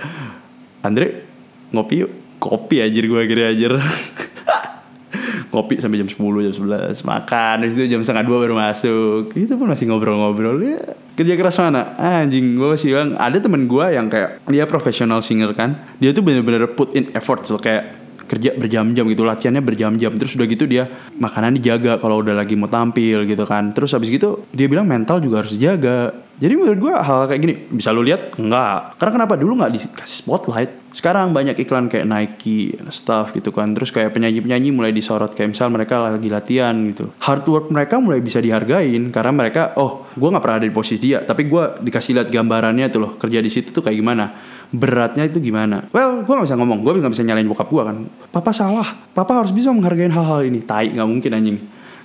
Andre 0.81 1.25
ngopi 1.73 1.95
yuk. 2.05 2.11
Kopi 2.39 2.79
aja 2.79 2.95
gue 2.95 3.19
akhirnya 3.19 3.51
aja 3.51 3.67
Kopi 5.51 5.75
sampai 5.83 5.99
jam 5.99 6.07
10 6.07 6.15
jam 6.23 6.53
11 6.55 7.03
Makan 7.03 7.55
itu 7.67 7.83
jam 7.91 7.99
setengah 7.99 8.23
dua 8.23 8.37
baru 8.47 8.55
masuk. 8.55 9.35
Itu 9.35 9.59
pun 9.59 9.67
masih 9.67 9.91
ngobrol-ngobrol. 9.91 10.55
Ya 10.63 10.95
Kerja 11.19 11.35
keras 11.35 11.59
mana? 11.59 11.99
Anjing 11.99 12.55
gue 12.55 12.67
masih 12.69 12.95
bilang 12.95 13.19
Ada 13.19 13.43
temen 13.43 13.67
gue 13.67 13.85
yang 13.91 14.07
kayak 14.07 14.39
Dia 14.47 14.63
profesional 14.63 15.19
singer 15.19 15.51
kan. 15.51 15.75
Dia 15.99 16.15
tuh 16.15 16.23
bener-bener 16.23 16.63
put 16.71 16.95
in 16.95 17.11
effort 17.11 17.43
so, 17.43 17.59
Kayak 17.59 17.98
kerja 18.29 18.53
berjam-jam 18.53 19.09
gitu 19.09 19.25
latihannya 19.25 19.65
berjam-jam. 19.65 20.13
Terus 20.13 20.37
udah 20.37 20.47
gitu 20.47 20.69
dia 20.69 20.85
makanan 21.17 21.57
dijaga 21.57 21.97
kalau 21.97 22.21
udah 22.21 22.37
lagi 22.37 22.53
mau 22.53 22.69
tampil 22.69 23.25
gitu 23.25 23.49
kan. 23.49 23.73
Terus 23.73 23.97
habis 23.97 24.13
gitu 24.13 24.45
dia 24.53 24.69
bilang 24.69 24.85
mental 24.85 25.17
juga 25.17 25.41
harus 25.41 25.57
dijaga. 25.57 26.29
Jadi 26.39 26.55
menurut 26.55 26.79
gue 26.79 26.93
hal, 26.95 27.27
kayak 27.27 27.41
gini 27.43 27.55
bisa 27.67 27.91
lu 27.91 27.99
lihat? 27.99 28.39
Enggak. 28.39 28.95
Karena 28.95 29.11
kenapa 29.19 29.35
dulu 29.35 29.59
nggak 29.59 29.75
dikasih 29.75 30.23
spotlight? 30.23 30.71
Sekarang 30.95 31.35
banyak 31.35 31.53
iklan 31.67 31.91
kayak 31.91 32.07
Nike 32.07 32.79
stuff 32.95 33.35
gitu 33.35 33.51
kan. 33.51 33.75
Terus 33.75 33.91
kayak 33.91 34.15
penyanyi-penyanyi 34.15 34.71
mulai 34.71 34.95
disorot. 34.95 35.35
Kayak 35.35 35.51
misal 35.51 35.67
mereka 35.67 35.99
lagi 35.99 36.31
latihan 36.31 36.71
gitu. 36.87 37.11
Hard 37.19 37.43
work 37.43 37.67
mereka 37.75 37.99
mulai 37.99 38.23
bisa 38.23 38.39
dihargain 38.39 39.11
karena 39.11 39.35
mereka 39.35 39.75
oh 39.75 40.07
gue 40.15 40.29
nggak 40.31 40.39
pernah 40.39 40.57
ada 40.63 40.65
di 40.65 40.71
posisi 40.71 41.11
dia. 41.11 41.19
Tapi 41.27 41.43
gue 41.43 41.63
dikasih 41.83 42.15
lihat 42.15 42.31
gambarannya 42.31 42.87
tuh 42.87 42.99
loh 43.03 43.11
kerja 43.19 43.43
di 43.43 43.51
situ 43.51 43.75
tuh 43.75 43.83
kayak 43.83 43.99
gimana 43.99 44.31
beratnya 44.69 45.25
itu 45.25 45.41
gimana? 45.41 45.89
Well 45.89 46.21
gue 46.25 46.33
nggak 46.33 46.47
bisa 46.49 46.57
ngomong. 46.57 46.79
Gue 46.85 46.97
nggak 46.97 47.13
bisa 47.13 47.25
nyalain 47.25 47.49
bokap 47.49 47.69
gue 47.69 47.83
kan. 47.83 47.97
Papa 48.29 48.51
salah. 48.53 48.87
Papa 49.13 49.41
harus 49.41 49.53
bisa 49.53 49.73
menghargai 49.73 50.09
hal-hal 50.09 50.45
ini. 50.45 50.61
Tai 50.61 50.85
nggak 50.89 51.09
mungkin 51.09 51.31
anjing. 51.33 51.57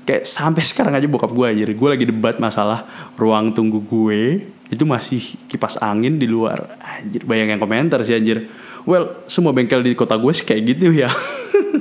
Kayak 0.05 0.25
sampai 0.29 0.63
sekarang 0.71 0.93
aja 0.97 1.07
bokap 1.09 1.33
gue 1.33 1.47
aja 1.47 1.65
gue 1.69 1.89
lagi 1.89 2.05
debat 2.09 2.37
masalah 2.41 2.89
ruang 3.21 3.53
tunggu 3.53 3.85
gue. 3.85 4.49
Itu 4.73 4.89
masih 4.89 5.21
kipas 5.47 5.77
angin 5.79 6.17
di 6.17 6.25
luar. 6.25 6.77
Anjir 6.81 7.29
bayang 7.29 7.53
yang 7.53 7.61
komentar 7.61 8.01
sih 8.03 8.17
anjir. 8.17 8.49
Well 8.85 9.25
semua 9.29 9.53
bengkel 9.53 9.85
di 9.85 9.93
kota 9.97 10.17
gue 10.17 10.33
sih 10.33 10.45
kayak 10.45 10.63
gitu 10.77 10.93
ya 10.93 11.09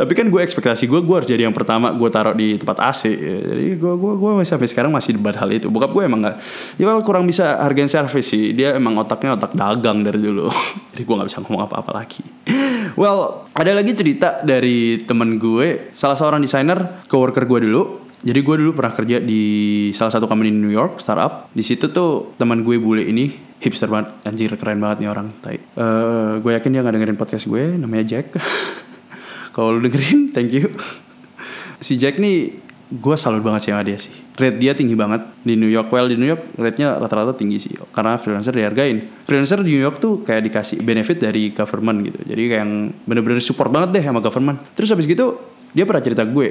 tapi 0.00 0.16
kan 0.16 0.32
gue 0.32 0.40
ekspektasi 0.40 0.88
gue 0.88 1.04
gue 1.04 1.12
harus 1.20 1.28
jadi 1.28 1.44
yang 1.44 1.52
pertama 1.52 1.92
gue 1.92 2.08
taruh 2.08 2.32
di 2.32 2.56
tempat 2.56 2.80
AC 2.80 3.12
jadi 3.20 3.76
gue 3.76 3.92
gue 4.00 4.12
gue 4.16 4.30
sampai 4.48 4.64
sekarang 4.64 4.88
masih 4.88 5.20
debat 5.20 5.36
hal 5.36 5.52
itu 5.52 5.68
bokap 5.68 5.92
gue 5.92 6.08
emang 6.08 6.24
nggak 6.24 6.36
ya 6.80 6.88
well, 6.88 7.04
kurang 7.04 7.28
bisa 7.28 7.60
hargain 7.60 7.84
servis 7.84 8.32
sih 8.32 8.56
dia 8.56 8.72
emang 8.72 8.96
otaknya 8.96 9.36
otak 9.36 9.52
dagang 9.52 10.00
dari 10.00 10.16
dulu 10.16 10.48
jadi 10.96 11.02
gue 11.04 11.14
nggak 11.20 11.28
bisa 11.28 11.44
ngomong 11.44 11.68
apa-apa 11.68 11.92
lagi 11.92 12.24
well 12.96 13.44
ada 13.52 13.76
lagi 13.76 13.92
cerita 13.92 14.40
dari 14.40 15.04
temen 15.04 15.36
gue 15.36 15.92
salah 15.92 16.16
seorang 16.16 16.40
desainer 16.40 17.04
coworker 17.04 17.44
gue 17.44 17.68
dulu 17.68 17.82
jadi 18.20 18.40
gue 18.44 18.56
dulu 18.60 18.76
pernah 18.76 18.92
kerja 18.92 19.16
di 19.20 19.42
salah 19.96 20.12
satu 20.12 20.28
company 20.28 20.52
di 20.52 20.60
New 20.60 20.68
York 20.68 21.00
startup. 21.00 21.48
Di 21.56 21.64
situ 21.64 21.88
tuh 21.88 22.36
teman 22.36 22.60
gue 22.60 22.76
bule 22.76 23.00
ini 23.00 23.32
hipster 23.64 23.88
banget, 23.88 24.12
anjir 24.28 24.52
keren 24.60 24.76
banget 24.76 25.00
nih 25.04 25.08
orang. 25.08 25.32
Tai. 25.40 25.56
Uh, 25.72 26.36
gue 26.44 26.52
yakin 26.52 26.68
dia 26.68 26.84
nggak 26.84 26.94
dengerin 27.00 27.16
podcast 27.16 27.48
gue, 27.48 27.80
namanya 27.80 28.04
Jack. 28.04 28.36
Kalau 29.50 29.76
lu 29.76 29.80
dengerin, 29.84 30.28
thank 30.34 30.52
you. 30.54 30.70
Si 31.80 31.96
Jack 31.96 32.20
nih 32.20 32.54
gue 32.90 33.14
salut 33.14 33.38
banget 33.46 33.70
sih 33.70 33.70
sama 33.70 33.86
dia 33.86 33.98
sih. 33.98 34.10
Rate 34.34 34.58
dia 34.58 34.74
tinggi 34.74 34.98
banget 34.98 35.22
di 35.46 35.54
New 35.54 35.70
York. 35.70 35.94
Well 35.94 36.10
di 36.10 36.18
New 36.18 36.26
York 36.26 36.58
rate-nya 36.58 36.98
rata-rata 36.98 37.38
tinggi 37.38 37.62
sih. 37.62 37.78
Karena 37.94 38.18
freelancer 38.18 38.50
dihargain. 38.50 39.06
Freelancer 39.24 39.62
di 39.62 39.78
New 39.78 39.84
York 39.86 40.02
tuh 40.02 40.26
kayak 40.26 40.50
dikasih 40.50 40.82
benefit 40.82 41.22
dari 41.22 41.54
government 41.54 42.02
gitu. 42.02 42.18
Jadi 42.26 42.42
kayak 42.50 42.60
yang 42.66 42.72
bener-bener 43.06 43.38
support 43.38 43.70
banget 43.70 44.00
deh 44.00 44.04
sama 44.04 44.18
government. 44.18 44.58
Terus 44.74 44.90
habis 44.90 45.06
gitu 45.06 45.38
dia 45.70 45.86
pernah 45.86 46.02
cerita 46.02 46.26
gue, 46.26 46.48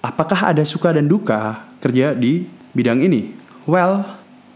apakah 0.00 0.56
ada 0.56 0.64
suka 0.64 0.96
dan 0.96 1.04
duka 1.04 1.68
kerja 1.84 2.16
di 2.16 2.48
bidang 2.72 3.04
ini? 3.04 3.36
Well, 3.68 4.00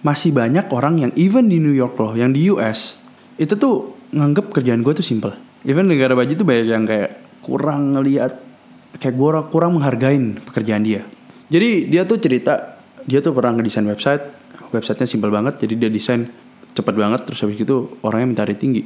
masih 0.00 0.32
banyak 0.32 0.72
orang 0.72 1.04
yang 1.04 1.12
even 1.20 1.52
di 1.52 1.60
New 1.60 1.74
York 1.76 2.00
loh, 2.00 2.16
yang 2.16 2.32
di 2.32 2.48
US 2.48 2.96
itu 3.36 3.52
tuh 3.60 3.92
nganggep 4.16 4.56
kerjaan 4.56 4.80
gue 4.80 4.92
tuh 4.96 5.04
simple. 5.04 5.36
Even 5.68 5.90
negara 5.90 6.16
baju 6.16 6.32
tuh 6.32 6.46
banyak 6.46 6.66
yang 6.66 6.88
kayak 6.88 7.25
kurang 7.46 7.94
ngeliat 7.94 8.34
kayak 8.98 9.14
gue 9.14 9.30
kurang 9.54 9.78
menghargain 9.78 10.42
pekerjaan 10.42 10.82
dia. 10.82 11.06
Jadi 11.46 11.86
dia 11.86 12.02
tuh 12.02 12.18
cerita 12.18 12.74
dia 13.06 13.22
tuh 13.22 13.30
pernah 13.30 13.54
ngedesain 13.54 13.86
website, 13.86 14.22
websitenya 14.74 15.06
simpel 15.06 15.30
banget, 15.30 15.62
jadi 15.62 15.86
dia 15.86 15.90
desain 15.94 16.26
cepet 16.74 16.94
banget 16.98 17.22
terus 17.22 17.38
habis 17.46 17.62
itu 17.62 17.96
orangnya 18.02 18.26
minta 18.26 18.42
rate 18.42 18.58
tinggi. 18.58 18.82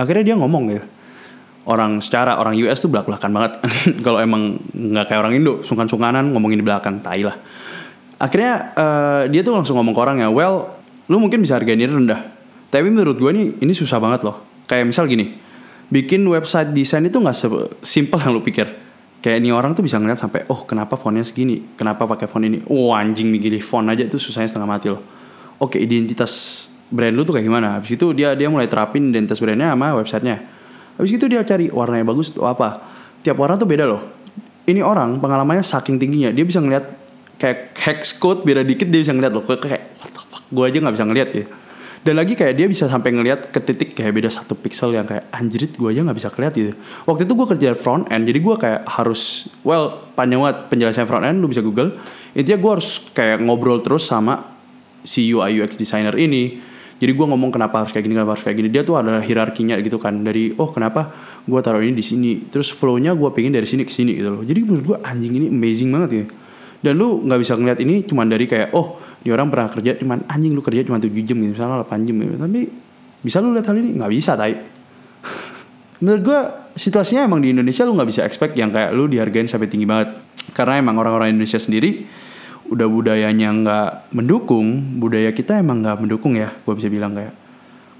Akhirnya 0.00 0.32
dia 0.32 0.36
ngomong 0.40 0.64
ya, 0.72 0.82
orang 1.68 2.00
secara 2.00 2.40
orang 2.40 2.56
US 2.64 2.80
tuh 2.80 2.88
belak 2.88 3.04
belakan 3.04 3.30
banget. 3.36 3.52
Kalau 4.06 4.18
emang 4.24 4.56
nggak 4.72 5.12
kayak 5.12 5.20
orang 5.20 5.36
Indo, 5.36 5.60
sungkan-sungkanan 5.60 6.32
ngomongin 6.32 6.64
di 6.64 6.66
belakang, 6.66 7.04
tai 7.04 7.20
lah. 7.20 7.36
Akhirnya 8.16 8.72
uh, 8.72 9.22
dia 9.28 9.44
tuh 9.44 9.52
langsung 9.52 9.76
ngomong 9.76 9.92
ke 9.92 10.00
orang 10.00 10.16
ya, 10.24 10.32
well, 10.32 10.72
lu 11.12 11.20
mungkin 11.20 11.44
bisa 11.44 11.60
hargain 11.60 11.84
rendah. 11.84 12.32
Tapi 12.72 12.88
menurut 12.88 13.20
gue 13.20 13.30
nih 13.30 13.46
ini 13.60 13.72
susah 13.76 14.00
banget 14.00 14.24
loh. 14.24 14.40
Kayak 14.64 14.88
misal 14.88 15.04
gini, 15.04 15.36
bikin 15.92 16.24
website 16.24 16.72
desain 16.72 17.04
itu 17.04 17.16
nggak 17.20 17.36
simpel 17.84 18.18
yang 18.20 18.32
lu 18.32 18.40
pikir. 18.40 18.68
Kayak 19.24 19.40
ini 19.40 19.50
orang 19.56 19.72
tuh 19.72 19.80
bisa 19.80 19.96
ngeliat 19.96 20.20
sampai 20.20 20.44
oh 20.52 20.68
kenapa 20.68 21.00
fontnya 21.00 21.24
segini? 21.24 21.64
Kenapa 21.80 22.04
pakai 22.04 22.28
font 22.28 22.44
ini? 22.44 22.60
Oh 22.68 22.92
anjing 22.92 23.32
milih 23.32 23.64
font 23.64 23.88
aja 23.88 24.04
itu 24.04 24.20
susahnya 24.20 24.52
setengah 24.52 24.68
mati 24.68 24.92
loh. 24.92 25.00
Oke 25.56 25.80
identitas 25.80 26.68
brand 26.92 27.16
lu 27.16 27.24
tuh 27.24 27.40
kayak 27.40 27.48
gimana? 27.48 27.80
Habis 27.80 27.96
itu 27.96 28.12
dia 28.12 28.36
dia 28.36 28.52
mulai 28.52 28.68
terapin 28.68 29.08
identitas 29.08 29.40
brandnya 29.40 29.72
sama 29.72 29.96
websitenya. 29.96 30.44
Habis 31.00 31.16
itu 31.16 31.24
dia 31.24 31.40
cari 31.40 31.72
warnanya 31.72 32.04
bagus 32.04 32.36
atau 32.36 32.44
apa. 32.44 32.84
Tiap 33.24 33.40
warna 33.40 33.56
tuh 33.56 33.64
beda 33.64 33.88
loh. 33.88 34.04
Ini 34.68 34.84
orang 34.84 35.16
pengalamannya 35.24 35.64
saking 35.64 35.96
tingginya. 35.96 36.28
Dia 36.28 36.44
bisa 36.44 36.60
ngeliat 36.60 36.84
kayak 37.40 37.72
hex 37.80 38.20
code 38.20 38.44
beda 38.44 38.60
dikit 38.60 38.92
dia 38.92 39.00
bisa 39.00 39.16
ngeliat 39.16 39.32
loh. 39.32 39.44
Kayak 39.48 39.96
what 40.04 40.12
the 40.12 40.20
fuck? 40.20 40.44
Gue 40.52 40.68
aja 40.68 40.76
nggak 40.84 40.94
bisa 41.00 41.06
ngeliat 41.08 41.30
ya 41.32 41.44
dan 42.04 42.20
lagi 42.20 42.36
kayak 42.36 42.52
dia 42.52 42.68
bisa 42.68 42.84
sampai 42.84 43.16
ngelihat 43.16 43.48
ke 43.48 43.64
titik 43.64 43.96
kayak 43.96 44.12
beda 44.12 44.28
satu 44.28 44.52
pixel 44.52 44.92
yang 44.92 45.08
kayak 45.08 45.24
anjrit 45.32 45.72
gue 45.72 45.88
aja 45.88 46.04
nggak 46.04 46.18
bisa 46.20 46.28
keliat 46.28 46.52
gitu. 46.52 46.76
Waktu 47.08 47.24
itu 47.24 47.32
gue 47.32 47.46
kerja 47.56 47.68
front 47.72 48.04
end 48.12 48.28
jadi 48.28 48.38
gue 48.44 48.54
kayak 48.60 48.80
harus 48.84 49.48
well 49.64 50.04
panjang 50.12 50.44
banget 50.44 50.68
penjelasan 50.68 51.08
front 51.08 51.24
end 51.24 51.40
lu 51.40 51.48
bisa 51.48 51.64
google. 51.64 51.96
Intinya 52.36 52.60
gue 52.60 52.70
harus 52.76 53.08
kayak 53.16 53.40
ngobrol 53.40 53.80
terus 53.80 54.04
sama 54.04 54.36
si 55.00 55.32
UI 55.32 55.64
UX 55.64 55.80
designer 55.80 56.12
ini. 56.20 56.60
Jadi 57.00 57.10
gue 57.10 57.26
ngomong 57.26 57.48
kenapa 57.48 57.82
harus 57.82 57.90
kayak 57.96 58.04
gini 58.04 58.20
kenapa 58.20 58.36
harus 58.36 58.44
kayak 58.44 58.56
gini. 58.60 58.68
Dia 58.68 58.84
tuh 58.84 59.00
ada 59.00 59.24
hierarkinya 59.24 59.80
gitu 59.80 59.96
kan 59.96 60.20
dari 60.20 60.52
oh 60.60 60.68
kenapa 60.68 61.08
gue 61.48 61.60
taruh 61.64 61.80
ini 61.80 61.96
di 61.96 62.04
sini? 62.04 62.52
Terus 62.52 62.68
flownya 62.68 63.16
gue 63.16 63.32
pengen 63.32 63.56
dari 63.56 63.64
sini 63.64 63.80
ke 63.80 63.92
sini 63.92 64.12
gitu 64.12 64.28
loh. 64.28 64.42
Jadi 64.44 64.60
menurut 64.60 64.84
gue 64.84 64.98
anjing 65.00 65.32
ini 65.40 65.48
amazing 65.48 65.88
banget 65.88 66.10
ya 66.12 66.26
dan 66.84 67.00
lu 67.00 67.24
nggak 67.24 67.40
bisa 67.40 67.56
ngeliat 67.56 67.80
ini 67.80 68.04
cuma 68.04 68.28
dari 68.28 68.44
kayak 68.44 68.76
oh 68.76 69.00
di 69.24 69.32
orang 69.32 69.48
pernah 69.48 69.72
kerja 69.72 69.96
cuman 69.96 70.28
anjing 70.28 70.52
lu 70.52 70.60
kerja 70.60 70.84
cuma 70.84 71.00
7 71.00 71.08
jam 71.24 71.40
gitu 71.40 71.56
misalnya 71.56 71.80
8 71.80 72.04
jam 72.04 72.16
gitu. 72.20 72.36
Tapi 72.36 72.60
bisa 73.24 73.40
lu 73.40 73.56
lihat 73.56 73.64
hal 73.72 73.76
ini? 73.80 73.96
Nggak 73.96 74.12
bisa 74.12 74.36
tai. 74.36 74.52
Menurut 76.04 76.22
gue 76.28 76.40
situasinya 76.76 77.24
emang 77.24 77.40
di 77.40 77.56
Indonesia 77.56 77.88
lu 77.88 77.96
nggak 77.96 78.08
bisa 78.12 78.20
expect 78.28 78.52
yang 78.60 78.68
kayak 78.68 78.92
lu 78.92 79.08
dihargain 79.08 79.48
sampai 79.48 79.72
tinggi 79.72 79.88
banget. 79.88 80.12
Karena 80.52 80.76
emang 80.76 81.00
orang-orang 81.00 81.32
Indonesia 81.32 81.56
sendiri 81.56 82.04
udah 82.68 82.84
budayanya 82.84 83.48
nggak 83.48 83.90
mendukung 84.12 85.00
budaya 85.00 85.32
kita 85.32 85.60
emang 85.60 85.84
nggak 85.84 86.00
mendukung 86.00 86.36
ya 86.36 86.52
gue 86.52 86.74
bisa 86.76 86.92
bilang 86.92 87.16
kayak. 87.16 87.32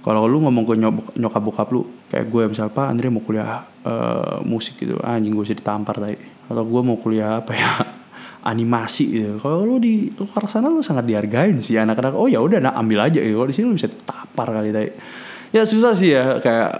Kalau 0.04 0.28
lu 0.28 0.44
ngomong 0.44 0.68
ke 0.68 0.76
nyokap 1.16 1.40
bokap 1.40 1.72
lu 1.72 1.88
kayak 2.12 2.28
gue 2.28 2.52
misal 2.52 2.68
pak 2.68 2.92
Andre 2.92 3.08
mau 3.08 3.24
kuliah 3.24 3.64
uh, 3.88 4.44
musik 4.44 4.76
gitu. 4.76 5.00
Anjing 5.00 5.32
gue 5.32 5.40
bisa 5.48 5.56
ditampar 5.56 5.96
tadi 5.96 6.20
atau 6.44 6.60
gue 6.60 6.82
mau 6.84 7.00
kuliah 7.00 7.40
apa 7.40 7.56
ya 7.56 7.72
animasi 8.44 9.04
gitu. 9.08 9.32
Kalau 9.40 9.64
lu 9.64 9.80
di 9.80 10.12
luar 10.12 10.44
sana 10.46 10.68
lu 10.68 10.84
sangat 10.84 11.08
dihargain 11.08 11.56
sih 11.56 11.80
anak-anak. 11.80 12.12
Oh 12.12 12.28
ya 12.28 12.44
udah 12.44 12.60
nak 12.60 12.76
ambil 12.76 13.08
aja 13.08 13.16
gitu. 13.16 13.40
Kalau 13.40 13.48
di 13.48 13.56
sini 13.56 13.64
lu 13.72 13.74
bisa 13.74 13.88
tapar 14.04 14.52
kali 14.52 14.68
tadi. 14.68 14.90
Ya 15.56 15.64
susah 15.64 15.96
sih 15.96 16.12
ya 16.12 16.44
kayak 16.44 16.70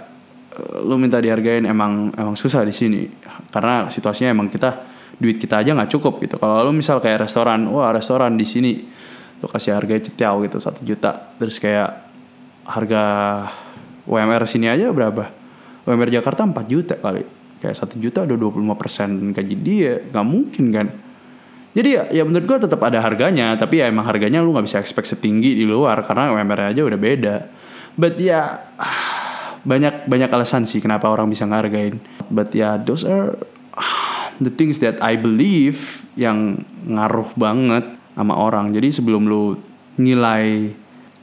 eh, 0.53 0.77
lu 0.85 1.01
minta 1.01 1.17
dihargain 1.17 1.65
emang 1.65 2.13
emang 2.13 2.37
susah 2.37 2.61
di 2.61 2.75
sini 2.75 3.09
karena 3.49 3.89
situasinya 3.89 4.29
emang 4.29 4.47
kita 4.53 4.93
duit 5.17 5.41
kita 5.41 5.65
aja 5.65 5.73
nggak 5.73 5.89
cukup 5.97 6.21
gitu. 6.21 6.37
Kalau 6.37 6.61
lu 6.61 6.71
misal 6.75 7.01
kayak 7.01 7.25
restoran, 7.25 7.65
wah 7.73 7.89
restoran 7.89 8.37
di 8.37 8.45
sini 8.45 8.85
lu 9.41 9.47
kasih 9.49 9.73
harga 9.75 9.99
cetiau 9.99 10.45
gitu 10.45 10.61
satu 10.61 10.85
juta, 10.85 11.33
terus 11.41 11.57
kayak 11.59 11.91
harga 12.65 13.03
UMR 14.05 14.43
sini 14.45 14.69
aja 14.69 14.93
berapa? 14.93 15.27
UMR 15.85 16.09
Jakarta 16.13 16.45
4 16.45 16.55
juta 16.65 16.95
kali. 16.97 17.25
Kayak 17.61 17.75
satu 17.77 17.95
juta 17.97 18.25
udah 18.25 18.37
25% 18.37 19.33
gaji 19.33 19.55
dia, 19.57 19.93
nggak 20.11 20.25
mungkin 20.25 20.65
kan? 20.69 20.87
Jadi 21.75 21.89
ya, 21.91 22.07
ya 22.07 22.23
menurut 22.23 22.47
gue 22.47 22.71
tetap 22.71 22.79
ada 22.87 23.03
harganya, 23.03 23.51
tapi 23.59 23.83
ya 23.83 23.91
emang 23.91 24.07
harganya 24.07 24.39
lu 24.39 24.55
nggak 24.55 24.63
bisa 24.63 24.79
expect 24.79 25.11
setinggi 25.11 25.59
di 25.59 25.67
luar 25.67 26.07
karena 26.07 26.31
UMR 26.31 26.71
aja 26.71 26.81
udah 26.87 26.95
beda. 26.95 27.35
But 27.99 28.15
ya 28.15 28.63
banyak 29.67 30.07
banyak 30.07 30.29
alasan 30.31 30.63
sih 30.63 30.79
kenapa 30.79 31.11
orang 31.11 31.27
bisa 31.27 31.43
ngargain. 31.43 31.99
But 32.31 32.55
ya 32.55 32.79
those 32.79 33.03
are 33.03 33.35
the 34.39 34.47
things 34.47 34.79
that 34.79 35.03
I 35.03 35.19
believe 35.19 36.07
yang 36.15 36.63
ngaruh 36.87 37.35
banget 37.35 37.83
sama 38.15 38.39
orang. 38.39 38.71
Jadi 38.71 38.95
sebelum 38.95 39.27
lu 39.27 39.59
nilai 39.99 40.71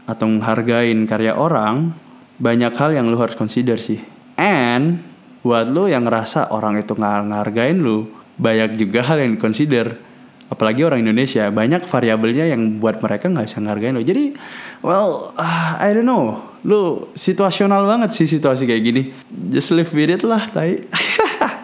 atau 0.05 0.29
menghargain 0.29 1.09
karya 1.09 1.33
orang, 1.33 1.97
banyak 2.37 2.77
hal 2.77 2.93
yang 2.93 3.09
lu 3.09 3.17
harus 3.17 3.41
consider 3.41 3.81
sih. 3.81 4.05
And 4.37 5.01
buat 5.41 5.73
lu 5.73 5.89
yang 5.89 6.05
ngerasa 6.05 6.53
orang 6.53 6.77
itu 6.77 6.93
nggak 6.93 7.33
ngargain 7.33 7.81
lu, 7.81 8.13
banyak 8.37 8.77
juga 8.77 9.01
hal 9.01 9.25
yang 9.25 9.41
consider 9.41 10.12
apalagi 10.53 10.85
orang 10.85 11.01
Indonesia 11.01 11.49
banyak 11.49 11.89
variabelnya 11.89 12.53
yang 12.53 12.77
buat 12.77 13.01
mereka 13.01 13.33
nggak 13.33 13.49
bisa 13.49 13.59
ngargain 13.65 13.97
lo. 13.97 14.05
Jadi 14.05 14.37
well 14.85 15.33
uh, 15.41 15.81
I 15.81 15.97
don't 15.97 16.05
know. 16.05 16.53
Lo 16.69 17.09
situasional 17.17 17.89
banget 17.89 18.13
sih 18.13 18.29
situasi 18.29 18.69
kayak 18.69 18.83
gini. 18.85 19.03
Just 19.49 19.73
live 19.73 19.89
with 19.97 20.13
it 20.13 20.23
lah 20.29 20.45
tai. 20.53 20.77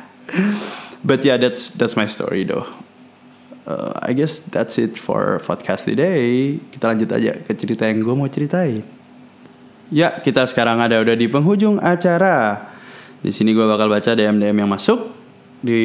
But 1.09 1.21
yeah 1.21 1.37
that's 1.37 1.76
that's 1.76 2.00
my 2.00 2.09
story 2.09 2.49
though. 2.49 2.64
Uh, 3.68 3.92
I 4.00 4.16
guess 4.16 4.40
that's 4.49 4.80
it 4.80 4.97
for 4.97 5.45
podcast 5.45 5.85
today. 5.85 6.57
Kita 6.73 6.88
lanjut 6.88 7.12
aja 7.12 7.37
ke 7.45 7.52
cerita 7.52 7.85
yang 7.85 8.00
gue 8.00 8.14
mau 8.16 8.25
ceritain. 8.33 8.80
Ya 9.92 10.16
kita 10.25 10.49
sekarang 10.49 10.80
ada 10.80 10.97
udah 11.04 11.12
di 11.12 11.28
penghujung 11.28 11.76
acara. 11.76 12.64
Di 13.21 13.28
sini 13.28 13.52
gue 13.52 13.68
bakal 13.68 13.92
baca 13.92 14.16
DM 14.16 14.40
DM 14.40 14.64
yang 14.64 14.71
masuk 14.73 15.17
di 15.59 15.83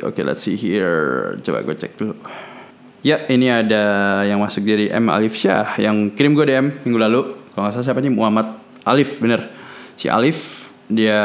oke 0.00 0.16
okay, 0.16 0.24
let's 0.24 0.44
see 0.44 0.56
here. 0.56 1.36
Coba 1.44 1.60
gue 1.64 1.76
cek 1.76 1.92
dulu. 2.00 2.14
Ya 3.02 3.26
ini 3.28 3.50
ada 3.50 4.22
yang 4.22 4.38
masuk 4.38 4.62
dari 4.62 4.86
M 4.86 5.10
Alif 5.10 5.34
Syah 5.34 5.74
yang 5.76 6.14
kirim 6.14 6.38
gue 6.38 6.46
DM 6.46 6.86
minggu 6.86 7.00
lalu. 7.02 7.20
Kalau 7.52 7.66
nggak 7.66 7.74
salah 7.76 7.86
siapa 7.92 8.00
nih? 8.00 8.12
Muhammad 8.14 8.56
Alif 8.86 9.18
bener. 9.18 9.50
Si 9.98 10.06
Alif 10.08 10.70
dia 10.88 11.18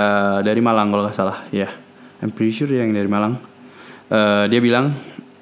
dari 0.44 0.60
Malang 0.60 0.90
kalau 0.92 1.04
nggak 1.08 1.18
salah 1.18 1.46
ya. 1.54 1.70
I'm 2.20 2.34
pretty 2.34 2.52
sure 2.52 2.70
yang 2.72 2.92
dari 2.92 3.08
Malang. 3.08 3.40
Uh, 4.08 4.48
dia 4.50 4.58
bilang 4.64 4.96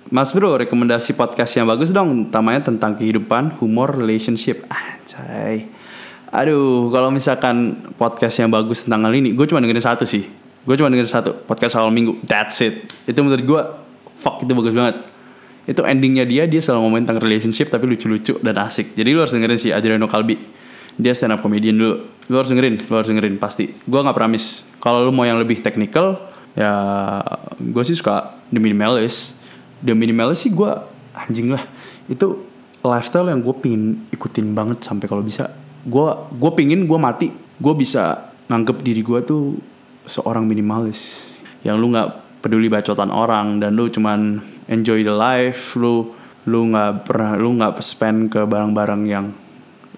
Mas 0.09 0.33
bro 0.33 0.57
rekomendasi 0.57 1.17
podcast 1.17 1.53
yang 1.53 1.69
bagus 1.69 1.93
dong 1.93 2.29
Utamanya 2.29 2.69
tentang 2.69 2.93
kehidupan, 2.93 3.57
humor, 3.57 3.95
relationship. 3.95 4.61
Anjay. 4.69 5.71
Aduh 6.35 6.91
kalau 6.91 7.09
misalkan 7.09 7.79
podcast 7.95 8.37
yang 8.43 8.51
bagus 8.51 8.83
tentang 8.83 9.07
hal 9.07 9.13
ini 9.15 9.31
Gue 9.31 9.47
cuma 9.47 9.63
dengerin 9.63 9.79
satu 9.79 10.03
sih 10.03 10.44
gue 10.65 10.75
cuma 10.75 10.89
denger 10.89 11.07
satu 11.07 11.31
podcast 11.45 11.77
awal 11.77 11.93
minggu. 11.93 12.17
That's 12.25 12.57
it. 12.65 12.89
Itu 13.05 13.21
menurut 13.21 13.45
gue 13.45 13.61
fuck 14.17 14.41
itu 14.41 14.51
bagus 14.57 14.73
banget. 14.73 15.05
Itu 15.65 15.85
endingnya 15.85 16.25
dia 16.25 16.49
dia 16.49 16.61
selalu 16.61 16.89
ngomongin 16.89 17.05
tentang 17.09 17.21
relationship 17.21 17.69
tapi 17.69 17.85
lucu-lucu 17.85 18.41
dan 18.41 18.57
asik. 18.57 18.97
Jadi 18.97 19.09
lu 19.13 19.21
harus 19.21 19.33
dengerin 19.33 19.59
si 19.61 19.69
Adriano 19.69 20.09
Kalbi 20.09 20.65
dia 20.95 21.11
stand 21.11 21.35
up 21.35 21.43
comedian 21.43 21.75
dulu. 21.75 21.95
Lu 22.31 22.35
harus 22.39 22.49
dengerin 22.49 22.81
lu 22.87 22.93
harus 22.95 23.09
dengerin 23.11 23.35
pasti. 23.37 23.69
Gue 23.85 23.99
nggak 23.99 24.15
promise 24.15 24.65
kalau 24.79 25.03
lu 25.05 25.11
mau 25.11 25.27
yang 25.27 25.37
lebih 25.37 25.59
technical 25.59 26.17
ya 26.55 26.71
gue 27.59 27.83
sih 27.83 27.95
suka 27.95 28.39
The 28.49 28.59
Minimalist. 28.59 29.37
The 29.83 29.93
Minimalist 29.93 30.47
sih 30.47 30.51
gue 30.55 30.71
anjing 31.13 31.53
lah. 31.53 31.63
Itu 32.07 32.41
lifestyle 32.81 33.29
yang 33.29 33.43
gue 33.43 33.55
pingin 33.59 34.07
ikutin 34.09 34.55
banget 34.55 34.81
sampai 34.81 35.05
kalau 35.05 35.21
bisa. 35.21 35.51
Gue 35.85 36.09
gue 36.33 36.51
pingin 36.55 36.87
gue 36.87 36.99
mati. 36.99 37.29
Gue 37.59 37.73
bisa 37.75 38.33
nganggep 38.47 38.77
diri 38.81 39.01
gue 39.03 39.19
tuh 39.25 39.59
seorang 40.05 40.45
minimalis 40.45 41.29
yang 41.65 41.81
lu 41.81 41.93
nggak 41.93 42.41
peduli 42.45 42.69
bacotan 42.69 43.09
orang 43.09 43.57
dan 43.57 43.73
lu 43.73 43.89
cuman 43.89 44.37
enjoy 44.69 45.01
the 45.01 45.13
life 45.13 45.73
lu 45.77 46.13
lu 46.45 46.69
nggak 46.69 47.09
pernah 47.09 47.33
lu 47.37 47.57
nggak 47.57 47.81
spend 47.81 48.29
ke 48.29 48.45
barang-barang 48.45 49.01
yang 49.09 49.33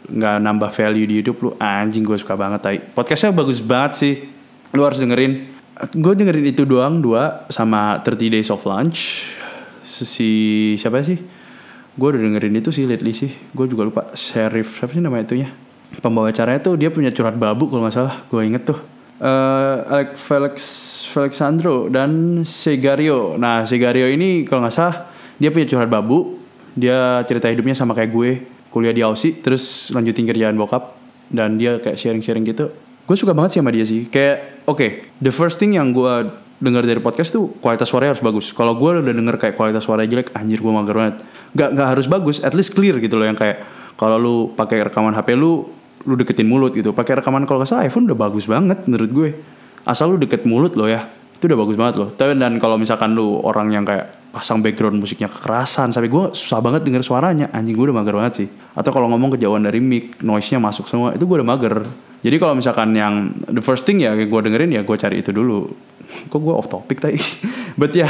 nggak 0.07 0.35
nambah 0.39 0.71
value 0.71 1.07
di 1.07 1.15
hidup 1.19 1.35
lu. 1.43 1.49
Anjing 1.59 2.07
gue 2.07 2.15
suka 2.15 2.39
banget 2.39 2.59
tai. 2.63 2.79
Podcastnya 2.79 3.35
bagus 3.35 3.59
banget 3.59 3.91
sih. 3.99 4.15
Lu 4.71 4.87
harus 4.87 4.99
dengerin. 4.99 5.51
Gue 5.93 6.15
dengerin 6.15 6.47
itu 6.47 6.63
doang 6.63 7.03
dua 7.03 7.45
sama 7.51 7.99
30 8.01 8.33
Days 8.39 8.49
of 8.49 8.63
Lunch. 8.63 9.27
Si 9.83 10.31
siapa 10.79 11.03
sih? 11.03 11.19
Gue 11.97 12.07
udah 12.15 12.21
dengerin 12.23 12.55
itu 12.63 12.71
sih 12.71 12.87
lately 12.87 13.11
sih. 13.11 13.31
Gue 13.51 13.67
juga 13.67 13.83
lupa. 13.83 14.01
Sheriff 14.15 14.79
siapa 14.79 14.95
sih 14.95 15.03
nama 15.03 15.19
itunya? 15.19 15.51
Pembawa 15.99 16.31
acaranya 16.31 16.59
tuh 16.59 16.75
dia 16.75 16.91
punya 16.91 17.11
curhat 17.11 17.35
babu 17.35 17.67
kalau 17.67 17.83
nggak 17.83 17.95
salah. 17.95 18.15
Gue 18.31 18.47
inget 18.47 18.63
tuh 18.63 18.79
Alex 19.17 20.09
Felix 20.21 20.55
Felixandro 21.09 21.89
dan 21.89 22.41
Segario. 22.45 23.33
Nah 23.35 23.65
Segario 23.65 24.05
ini 24.05 24.45
kalau 24.45 24.65
nggak 24.65 24.75
salah 24.75 25.09
dia 25.41 25.49
punya 25.49 25.65
curhat 25.65 25.89
babu. 25.89 26.37
Dia 26.77 27.25
cerita 27.25 27.49
hidupnya 27.49 27.73
sama 27.73 27.97
kayak 27.97 28.13
gue 28.13 28.45
kuliah 28.69 28.93
di 28.93 29.01
Aussie 29.01 29.41
terus 29.41 29.89
lanjutin 29.89 30.29
kerjaan 30.29 30.53
bokap. 30.53 30.93
Dan 31.27 31.59
dia 31.59 31.81
kayak 31.81 31.99
sharing-sharing 31.99 32.45
gitu. 32.47 32.71
Gue 33.03 33.17
suka 33.19 33.35
banget 33.35 33.57
sih 33.57 33.59
sama 33.59 33.73
dia 33.73 33.83
sih. 33.83 34.05
Kayak 34.07 34.63
oke 34.69 35.09
the 35.19 35.33
first 35.33 35.57
thing 35.57 35.75
yang 35.75 35.91
gue 35.91 36.29
dengar 36.57 36.81
dari 36.85 36.97
podcast 36.97 37.33
tuh 37.33 37.53
kualitas 37.61 37.89
suaranya 37.89 38.13
harus 38.17 38.23
bagus. 38.23 38.53
Kalau 38.53 38.77
gue 38.77 39.01
udah 39.01 39.13
denger 39.13 39.35
kayak 39.41 39.55
kualitas 39.57 39.85
suara 39.85 40.05
jelek 40.05 40.33
anjir 40.37 40.61
gue 40.61 40.71
mager 40.71 40.93
banget. 40.93 41.25
Nggak 41.57 41.69
nggak 41.73 41.87
harus 41.97 42.05
bagus 42.05 42.37
at 42.45 42.53
least 42.53 42.77
clear 42.77 43.01
gitu 43.01 43.17
loh 43.17 43.25
yang 43.25 43.37
kayak 43.37 43.65
kalau 43.97 44.21
lu 44.21 44.35
pakai 44.53 44.85
rekaman 44.85 45.17
HP 45.17 45.33
lu 45.33 45.65
lu 46.07 46.15
deketin 46.15 46.47
mulut 46.47 46.71
gitu. 46.71 46.95
Pakai 46.95 47.19
rekaman 47.19 47.43
kalau 47.43 47.59
nggak 47.61 47.69
salah 47.69 47.83
iPhone 47.83 48.07
udah 48.07 48.17
bagus 48.17 48.47
banget 48.47 48.87
menurut 48.87 49.11
gue. 49.11 49.29
Asal 49.83 50.15
lu 50.15 50.17
deket 50.17 50.47
mulut 50.47 50.73
lo 50.79 50.87
ya 50.87 51.05
itu 51.37 51.45
udah 51.45 51.59
bagus 51.61 51.77
banget 51.77 51.95
loh 52.01 52.09
tapi 52.17 52.33
dan 52.33 52.57
kalau 52.57 52.81
misalkan 52.81 53.13
lu 53.13 53.37
orang 53.45 53.69
yang 53.69 53.85
kayak 53.85 54.09
pasang 54.33 54.57
background 54.57 54.97
musiknya 54.97 55.29
kekerasan 55.29 55.93
sampai 55.93 56.09
gue 56.09 56.33
susah 56.33 56.59
banget 56.61 56.85
denger 56.85 57.01
suaranya. 57.05 57.49
Anjing 57.53 57.73
gue 57.73 57.89
udah 57.89 57.97
mager 58.01 58.13
banget 58.17 58.33
sih. 58.43 58.47
Atau 58.77 58.93
kalau 58.93 59.09
ngomong 59.09 59.37
kejauhan 59.37 59.65
dari 59.65 59.81
mic 59.81 60.21
noise 60.21 60.49
nya 60.53 60.59
masuk 60.61 60.85
semua 60.89 61.13
itu 61.13 61.25
gue 61.25 61.35
udah 61.41 61.47
mager. 61.47 61.85
Jadi 62.21 62.35
kalau 62.41 62.53
misalkan 62.57 62.93
yang 62.97 63.33
the 63.49 63.61
first 63.61 63.85
thing 63.85 64.01
ya 64.01 64.13
gue 64.13 64.27
dengerin 64.29 64.73
ya 64.73 64.81
gue 64.81 64.97
cari 64.97 65.21
itu 65.21 65.29
dulu. 65.33 65.69
Kok 66.33 66.37
gue 66.37 66.53
off 66.53 66.69
topic 66.69 67.01
tadi? 67.01 67.17
But 67.79 67.93
ya 67.93 68.09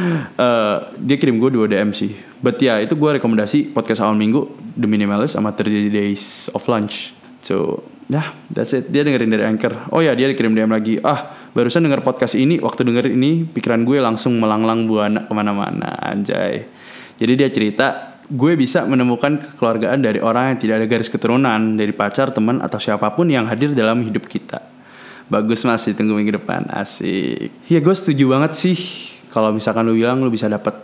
eh, 0.44 0.76
dia 0.96 1.16
kirim 1.16 1.40
gue 1.40 1.50
dua 1.52 1.66
DM 1.68 1.92
sih. 1.96 2.12
But 2.40 2.60
ya 2.60 2.80
itu 2.80 2.96
gue 2.96 3.20
rekomendasi 3.20 3.72
podcast 3.72 4.04
awal 4.04 4.16
minggu 4.16 4.48
The 4.76 4.88
Minimalist 4.88 5.36
sama 5.36 5.56
30 5.56 5.92
Days 5.92 6.52
of 6.52 6.64
Lunch 6.68 7.15
so 7.46 7.86
ya 8.10 8.18
yeah, 8.18 8.28
that's 8.50 8.74
it. 8.74 8.90
Dia 8.90 9.06
dengerin 9.06 9.30
dari 9.30 9.46
Anchor. 9.46 9.94
Oh 9.94 10.02
ya 10.02 10.14
dia 10.18 10.26
dikirim 10.26 10.54
DM 10.54 10.74
lagi. 10.74 10.98
Ah 11.02 11.30
barusan 11.54 11.86
denger 11.86 12.02
podcast 12.02 12.34
ini 12.34 12.58
waktu 12.58 12.82
denger 12.82 13.06
ini 13.14 13.46
pikiran 13.46 13.86
gue 13.86 14.02
langsung 14.02 14.38
melanglang 14.42 14.90
buana 14.90 15.26
ke 15.26 15.32
mana-mana 15.34 15.94
anjay. 16.02 16.66
Jadi 17.14 17.32
dia 17.38 17.48
cerita 17.50 18.18
gue 18.26 18.58
bisa 18.58 18.82
menemukan 18.82 19.38
kekeluargaan 19.38 20.02
dari 20.02 20.18
orang 20.18 20.54
yang 20.54 20.58
tidak 20.58 20.74
ada 20.82 20.86
garis 20.90 21.06
keturunan 21.10 21.78
dari 21.78 21.94
pacar 21.94 22.34
teman 22.34 22.58
atau 22.58 22.82
siapa 22.82 23.14
pun 23.14 23.30
yang 23.30 23.46
hadir 23.46 23.70
dalam 23.70 24.02
hidup 24.02 24.26
kita. 24.26 24.58
Bagus 25.26 25.66
mas. 25.66 25.86
Ditunggu 25.86 26.14
minggu 26.14 26.38
depan. 26.38 26.66
Asik. 26.70 27.50
Ya 27.70 27.78
gue 27.78 27.94
setuju 27.94 28.30
banget 28.30 28.54
sih. 28.54 28.78
Kalau 29.30 29.50
misalkan 29.50 29.86
lu 29.86 29.94
bilang 29.98 30.22
lu 30.22 30.30
bisa 30.30 30.46
dapat 30.50 30.74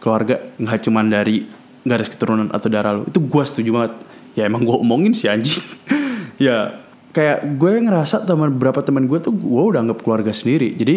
keluarga 0.00 0.38
nggak 0.60 0.78
cuman 0.84 1.08
dari 1.08 1.48
garis 1.86 2.12
keturunan 2.12 2.52
atau 2.52 2.68
darah 2.68 3.00
lu 3.00 3.08
itu 3.08 3.20
gue 3.20 3.44
setuju 3.48 3.70
banget. 3.72 3.92
Ya 4.36 4.44
emang 4.44 4.68
gue 4.68 4.76
omongin 4.76 5.16
sih 5.16 5.32
anjing 5.32 5.64
ya 6.36 6.86
kayak 7.16 7.56
gue 7.56 7.72
ngerasa 7.80 8.28
teman 8.28 8.52
beberapa 8.52 8.84
teman 8.84 9.08
gue 9.08 9.16
tuh 9.16 9.32
gue 9.32 9.62
udah 9.72 9.80
anggap 9.80 10.04
keluarga 10.04 10.36
sendiri. 10.36 10.76
Jadi 10.76 10.96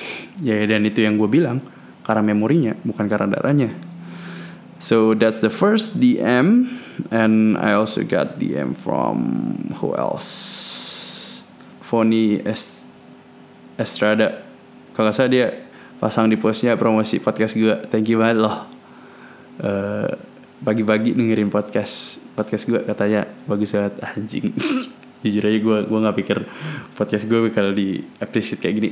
ya 0.46 0.58
dan 0.66 0.82
itu 0.82 1.06
yang 1.06 1.14
gue 1.14 1.30
bilang 1.30 1.62
karena 2.02 2.26
memorinya 2.26 2.74
bukan 2.82 3.06
karena 3.06 3.38
darahnya. 3.38 3.70
So 4.80 5.14
that's 5.14 5.44
the 5.44 5.52
first 5.52 6.02
DM 6.02 6.72
and 7.12 7.54
I 7.60 7.76
also 7.76 8.02
got 8.02 8.42
DM 8.42 8.74
from 8.74 9.20
who 9.78 9.94
else? 9.94 10.26
Foni 11.84 12.42
Est 12.42 12.88
Estrada. 13.78 14.42
Kalau 14.96 15.14
salah 15.14 15.30
dia 15.30 15.46
pasang 16.02 16.26
di 16.26 16.34
postnya 16.34 16.74
promosi 16.74 17.22
podcast 17.22 17.54
gue. 17.54 17.76
Thank 17.92 18.10
you 18.10 18.18
banget 18.18 18.42
loh. 18.42 18.66
Eh, 19.60 20.29
pagi-pagi 20.60 21.16
dengerin 21.16 21.48
podcast 21.48 22.20
podcast 22.36 22.68
gue 22.68 22.80
katanya 22.84 23.24
bagus 23.48 23.72
banget 23.72 23.94
anjing. 24.12 24.52
Jujur 25.24 25.44
aja 25.44 25.58
gue 25.60 25.78
gue 25.88 25.98
nggak 26.00 26.16
pikir 26.20 26.38
podcast 26.96 27.24
gue 27.28 27.48
bakal 27.48 27.72
di 27.72 28.04
appreciate 28.20 28.60
kayak 28.60 28.74
gini. 28.76 28.90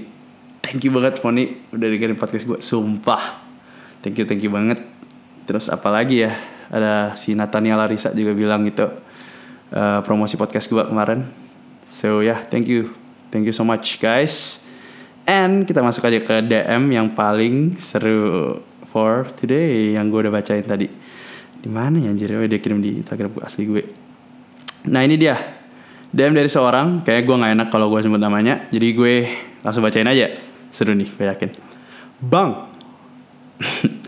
Thank 0.64 0.88
you 0.88 0.92
banget 0.92 1.20
Foni 1.20 1.68
udah 1.72 1.88
dengerin 1.88 2.16
podcast 2.16 2.44
gue 2.48 2.58
sumpah. 2.64 3.44
Thank 4.00 4.16
you 4.20 4.24
thank 4.24 4.40
you 4.40 4.52
banget. 4.52 4.80
Terus 5.44 5.68
apalagi 5.68 6.28
ya? 6.28 6.32
Ada 6.68 7.16
si 7.16 7.32
Natania 7.32 7.80
Larissa 7.80 8.12
juga 8.12 8.36
bilang 8.36 8.68
gitu 8.68 8.88
eh, 9.72 10.00
promosi 10.04 10.36
podcast 10.36 10.68
gue 10.68 10.84
kemarin. 10.84 11.24
So 11.88 12.20
ya 12.20 12.32
yeah, 12.32 12.38
thank 12.48 12.68
you. 12.68 12.92
Thank 13.28 13.48
you 13.48 13.56
so 13.56 13.64
much 13.64 14.00
guys. 14.00 14.64
And 15.28 15.68
kita 15.68 15.84
masuk 15.84 16.08
aja 16.08 16.20
ke 16.24 16.40
DM 16.48 16.96
yang 16.96 17.12
paling 17.12 17.76
seru 17.76 18.56
for 18.88 19.28
today 19.36 19.92
yang 19.96 20.08
gue 20.08 20.24
udah 20.24 20.32
bacain 20.32 20.64
tadi 20.64 21.07
di 21.58 21.70
mana 21.70 21.98
ya 21.98 22.14
anjir? 22.14 22.30
Dia 22.30 22.60
kirim 22.62 22.78
di 22.78 23.02
Instagram 23.02 23.34
gue 23.34 23.42
asli 23.42 23.66
gue. 23.66 23.82
Nah 24.86 25.02
ini 25.02 25.18
dia. 25.18 25.36
DM 26.08 26.32
dari 26.32 26.48
seorang 26.48 27.04
kayak 27.04 27.28
gue 27.28 27.36
nggak 27.36 27.52
enak 27.58 27.68
kalau 27.68 27.90
gue 27.92 28.00
sebut 28.00 28.16
namanya. 28.16 28.64
Jadi 28.70 28.86
gue 28.94 29.14
langsung 29.60 29.82
bacain 29.84 30.06
aja. 30.06 30.32
Seru 30.70 30.94
nih 30.94 31.08
gue 31.10 31.24
yakin. 31.26 31.50
Bang. 32.22 32.70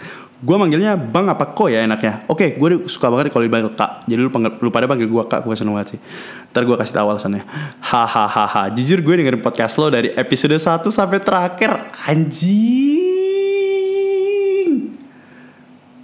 Gue 0.40 0.56
manggilnya 0.56 0.96
bang 0.96 1.28
apa 1.28 1.52
kok 1.52 1.68
ya 1.68 1.84
enaknya. 1.84 2.24
Oke 2.24 2.56
gue 2.56 2.88
suka 2.88 3.12
banget 3.12 3.28
kalau 3.28 3.44
dipanggil 3.44 3.76
kak. 3.76 4.08
Jadi 4.08 4.24
lu 4.24 4.32
panggil 4.32 4.56
lu 4.56 4.72
pada 4.72 4.88
panggil 4.88 5.04
gue 5.04 5.24
kak 5.28 5.44
gue 5.44 5.52
seneng 5.52 5.76
banget 5.76 5.92
sih. 5.92 6.00
Ntar 6.48 6.64
gue 6.64 6.80
kasih 6.80 6.96
tahu 6.96 7.12
alasannya. 7.12 7.44
Hahaha. 7.84 8.72
Jujur 8.72 9.04
gue 9.04 9.20
dengerin 9.20 9.44
podcast 9.44 9.76
lo 9.76 9.92
dari 9.92 10.16
episode 10.16 10.56
1 10.56 10.80
sampai 10.88 11.20
terakhir. 11.20 11.92
Anjing. 12.08 12.80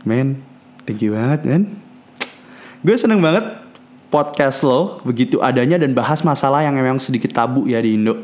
Men 0.05 0.46
thank 0.87 1.03
you 1.03 1.13
banget 1.13 1.43
men 1.45 1.63
gue 2.81 2.95
seneng 2.95 3.19
banget 3.19 3.45
podcast 4.09 4.63
lo 4.63 5.03
begitu 5.03 5.43
adanya 5.43 5.83
dan 5.83 5.91
bahas 5.93 6.23
masalah 6.23 6.63
yang 6.63 6.79
memang 6.79 7.03
sedikit 7.03 7.35
tabu 7.35 7.67
ya 7.67 7.83
di 7.83 7.99
Indo 7.99 8.23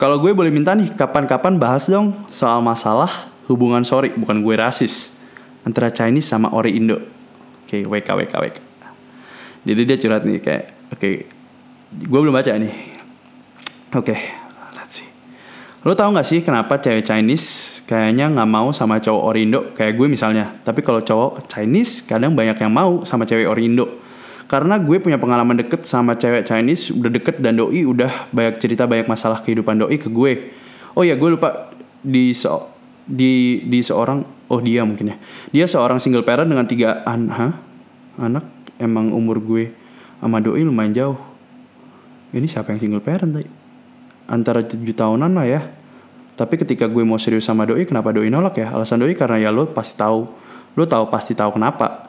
kalau 0.00 0.16
gue 0.18 0.32
boleh 0.32 0.48
minta 0.48 0.72
nih 0.72 0.90
kapan-kapan 0.96 1.60
bahas 1.60 1.86
dong 1.86 2.16
soal 2.32 2.64
masalah 2.64 3.28
hubungan 3.50 3.82
sorry 3.82 4.14
bukan 4.16 4.40
gue 4.40 4.54
rasis 4.56 5.18
antara 5.66 5.92
Chinese 5.92 6.28
sama 6.28 6.48
ori 6.54 6.80
Indo. 6.80 6.96
Oke, 7.64 7.84
WK 7.84 8.08
WK 8.08 8.34
WK. 8.40 8.58
Jadi 9.68 9.80
dia 9.84 9.96
curhat 10.00 10.24
nih 10.24 10.40
kayak 10.40 10.64
oke 10.94 11.10
gue 11.92 12.18
belum 12.22 12.32
baca 12.32 12.52
nih. 12.56 12.72
Oke, 13.96 14.16
see. 14.16 14.47
Lo 15.86 15.94
tau 15.94 16.10
gak 16.10 16.26
sih 16.26 16.42
kenapa 16.42 16.82
cewek 16.82 17.06
Chinese 17.06 17.80
kayaknya 17.86 18.26
nggak 18.34 18.50
mau 18.50 18.74
sama 18.74 18.98
cowok 18.98 19.22
ori 19.22 19.46
Indo 19.46 19.70
kayak 19.78 19.94
gue 19.94 20.06
misalnya. 20.10 20.50
Tapi 20.66 20.82
kalau 20.82 21.06
cowok 21.06 21.46
Chinese 21.46 22.02
kadang 22.02 22.34
banyak 22.34 22.58
yang 22.58 22.72
mau 22.74 23.06
sama 23.06 23.22
cewek 23.22 23.46
ori 23.46 23.70
Indo. 23.70 23.86
Karena 24.50 24.80
gue 24.82 24.98
punya 24.98 25.22
pengalaman 25.22 25.54
deket 25.54 25.86
sama 25.86 26.18
cewek 26.18 26.42
Chinese 26.50 26.90
udah 26.90 27.10
deket 27.14 27.38
dan 27.38 27.54
doi 27.54 27.86
udah 27.86 28.32
banyak 28.34 28.58
cerita 28.58 28.90
banyak 28.90 29.06
masalah 29.06 29.38
kehidupan 29.38 29.78
doi 29.78 30.02
ke 30.02 30.10
gue. 30.10 30.50
Oh 30.98 31.06
ya 31.06 31.14
gue 31.14 31.30
lupa 31.30 31.70
di 32.02 32.34
so 32.34 32.74
di 33.08 33.62
di 33.64 33.78
seorang 33.80 34.20
oh 34.52 34.60
dia 34.60 34.84
mungkin 34.84 35.14
ya 35.14 35.16
dia 35.50 35.64
seorang 35.64 35.96
single 35.96 36.24
parent 36.24 36.48
dengan 36.48 36.68
tiga 36.68 37.00
an 37.08 37.32
anak 38.18 38.44
emang 38.76 39.10
umur 39.16 39.40
gue 39.40 39.72
sama 40.20 40.42
doi 40.44 40.62
lumayan 40.62 40.92
jauh 40.92 41.18
ini 42.36 42.44
siapa 42.44 42.74
yang 42.74 42.80
single 42.80 43.04
parent 43.04 43.32
tadi 43.32 43.57
antara 44.28 44.62
tujuh 44.62 44.94
tahunan 44.94 45.32
lah 45.32 45.46
ya 45.48 45.60
tapi 46.38 46.54
ketika 46.60 46.86
gue 46.86 47.02
mau 47.02 47.18
serius 47.18 47.48
sama 47.48 47.66
doi 47.66 47.82
kenapa 47.88 48.14
doi 48.14 48.30
nolak 48.30 48.62
ya 48.62 48.70
alasan 48.70 49.02
doi 49.02 49.16
karena 49.18 49.42
ya 49.42 49.50
lo 49.50 49.66
pasti 49.72 49.98
tahu 49.98 50.28
lo 50.78 50.84
tahu 50.86 51.04
pasti 51.10 51.34
tahu 51.34 51.58
kenapa 51.58 52.06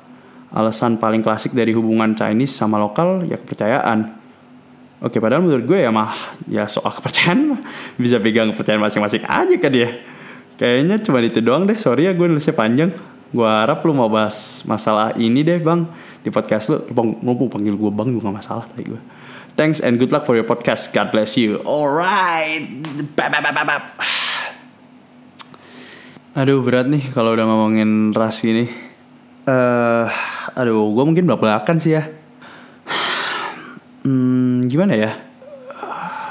alasan 0.53 1.01
paling 1.01 1.25
klasik 1.25 1.55
dari 1.55 1.73
hubungan 1.73 2.13
Chinese 2.13 2.53
sama 2.53 2.77
lokal 2.77 3.25
ya 3.25 3.39
kepercayaan 3.39 4.19
Oke, 4.99 5.15
padahal 5.23 5.39
menurut 5.47 5.63
gue 5.63 5.79
ya 5.79 5.95
mah 5.95 6.11
ya 6.43 6.67
soal 6.67 6.91
kepercayaan 6.91 7.55
bisa 8.03 8.19
pegang 8.19 8.51
kepercayaan 8.51 8.83
masing-masing 8.83 9.23
aja 9.23 9.55
kan 9.55 9.71
dia. 9.71 10.03
Kayaknya 10.59 10.95
cuma 10.99 11.23
itu 11.23 11.39
doang 11.39 11.63
deh. 11.63 11.79
Sorry 11.79 12.03
ya 12.03 12.11
gue 12.11 12.27
nulisnya 12.27 12.51
panjang. 12.51 12.91
Gue 13.29 13.45
harap 13.45 13.85
lu 13.85 13.93
mau 13.93 14.09
bahas 14.09 14.65
masalah 14.65 15.13
ini 15.13 15.45
deh 15.45 15.61
bang 15.61 15.85
di 16.25 16.33
podcast 16.33 16.73
lu. 16.73 16.77
Lu 17.21 17.47
panggil 17.49 17.77
gue 17.77 17.91
bang 17.93 18.09
juga 18.09 18.33
masalah 18.33 18.65
tadi 18.65 18.89
gue. 18.89 19.01
Thanks 19.53 19.83
and 19.83 19.99
good 19.99 20.09
luck 20.09 20.25
for 20.25 20.33
your 20.33 20.47
podcast. 20.47 20.89
God 20.95 21.13
bless 21.13 21.37
you. 21.37 21.61
Alright. 21.61 22.65
Aduh 26.33 26.63
berat 26.63 26.87
nih 26.87 27.03
kalau 27.11 27.35
udah 27.35 27.45
ngomongin 27.45 28.15
ras 28.15 28.41
ini. 28.47 28.65
Eh, 29.49 29.51
uh, 29.51 30.07
aduh, 30.53 30.93
gue 30.93 31.03
mungkin 31.03 31.25
belak 31.25 31.41
belakan 31.41 31.77
sih 31.81 31.97
ya. 31.97 32.05
Hmm, 34.05 34.63
gimana 34.69 34.95
ya? 34.95 35.11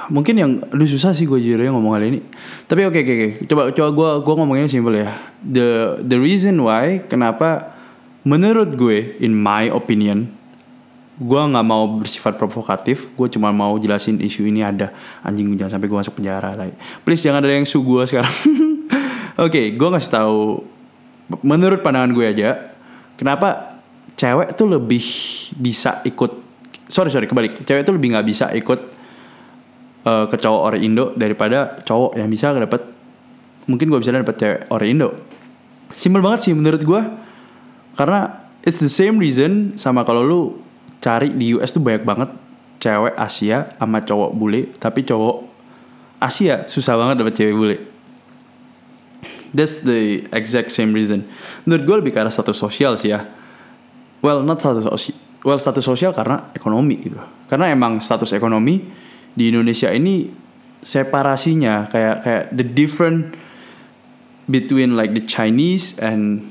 Mungkin 0.08 0.34
yang 0.36 0.50
lu 0.72 0.84
susah 0.88 1.12
sih 1.12 1.28
gue 1.28 1.38
jujur 1.40 1.60
ngomong 1.68 1.96
kali 1.96 2.06
ini. 2.16 2.20
Tapi 2.64 2.88
oke 2.88 3.00
okay, 3.00 3.02
oke. 3.04 3.14
Okay, 3.14 3.30
coba 3.48 3.62
coba 3.72 3.88
gue 3.92 4.10
gue 4.24 4.34
ngomongnya 4.40 4.66
simpel 4.68 5.04
ya. 5.04 5.12
The 5.44 6.00
the 6.04 6.18
reason 6.18 6.60
why 6.64 7.04
kenapa 7.04 7.76
menurut 8.24 8.74
gue 8.74 9.16
in 9.20 9.36
my 9.36 9.68
opinion 9.70 10.32
gue 11.18 11.40
nggak 11.40 11.66
mau 11.66 11.98
bersifat 11.98 12.38
provokatif 12.38 13.10
gue 13.18 13.26
cuma 13.30 13.50
mau 13.52 13.76
jelasin 13.76 14.18
isu 14.18 14.48
ini 14.48 14.64
ada. 14.64 14.90
Anjing 15.22 15.52
jangan 15.54 15.78
sampai 15.78 15.88
gue 15.88 15.98
masuk 16.00 16.14
penjara 16.18 16.56
lagi 16.56 16.74
please 17.04 17.20
jangan 17.20 17.44
ada 17.44 17.54
yang 17.54 17.68
su 17.68 17.84
gue 17.84 18.02
sekarang. 18.08 18.32
Oke 19.38 19.54
okay, 19.54 19.66
gue 19.76 19.88
ngasih 19.88 20.12
tahu 20.12 20.64
menurut 21.44 21.84
pandangan 21.84 22.10
gue 22.16 22.24
aja 22.24 22.72
kenapa 23.20 23.78
cewek 24.16 24.56
tuh 24.56 24.66
lebih 24.66 25.04
bisa 25.60 26.00
ikut 26.08 26.32
sorry 26.88 27.12
sorry 27.12 27.28
kebalik. 27.28 27.60
Cewek 27.62 27.84
tuh 27.84 27.94
lebih 27.94 28.16
nggak 28.16 28.26
bisa 28.26 28.48
ikut 28.56 28.97
uh, 30.08 30.24
ke 30.26 30.36
cowok 30.40 30.60
orang 30.72 30.82
Indo 30.82 31.12
daripada 31.12 31.76
cowok 31.84 32.16
yang 32.16 32.32
bisa 32.32 32.56
dapat 32.56 32.80
mungkin 33.68 33.92
gue 33.92 34.00
bisa 34.00 34.16
dapat 34.16 34.36
cewek 34.40 34.60
orang 34.72 34.88
Indo. 34.88 35.08
Simple 35.92 36.24
banget 36.24 36.48
sih 36.48 36.52
menurut 36.56 36.80
gue 36.80 37.00
karena 38.00 38.48
it's 38.64 38.80
the 38.80 38.88
same 38.88 39.20
reason 39.20 39.76
sama 39.76 40.04
kalau 40.08 40.24
lu 40.24 40.40
cari 40.98 41.32
di 41.36 41.52
US 41.56 41.76
tuh 41.76 41.84
banyak 41.84 42.04
banget 42.08 42.30
cewek 42.80 43.14
Asia 43.20 43.76
sama 43.76 44.00
cowok 44.00 44.30
bule 44.32 44.72
tapi 44.80 45.04
cowok 45.04 45.44
Asia 46.18 46.64
susah 46.66 46.96
banget 46.96 47.20
dapet 47.20 47.34
cewek 47.36 47.54
bule. 47.54 47.76
That's 49.48 49.80
the 49.80 50.28
exact 50.36 50.68
same 50.68 50.92
reason. 50.92 51.24
Menurut 51.64 51.82
gue 51.84 51.96
lebih 52.04 52.12
ke 52.12 52.20
status 52.28 52.56
sosial 52.56 52.96
sih 53.00 53.12
ya. 53.12 53.24
Well 54.20 54.44
not 54.44 54.60
status 54.60 54.88
sosial 54.88 55.16
well 55.46 55.60
status 55.60 55.84
sosial 55.86 56.12
karena 56.12 56.52
ekonomi 56.52 56.96
gitu. 57.00 57.20
Karena 57.48 57.70
emang 57.70 58.02
status 58.02 58.34
ekonomi 58.34 58.82
di 59.34 59.52
Indonesia 59.52 59.92
ini 59.92 60.30
separasinya 60.78 61.90
kayak 61.90 62.16
kayak 62.22 62.44
the 62.54 62.64
different 62.64 63.34
between 64.48 64.96
like 64.96 65.12
the 65.12 65.24
Chinese 65.24 66.00
and 66.00 66.46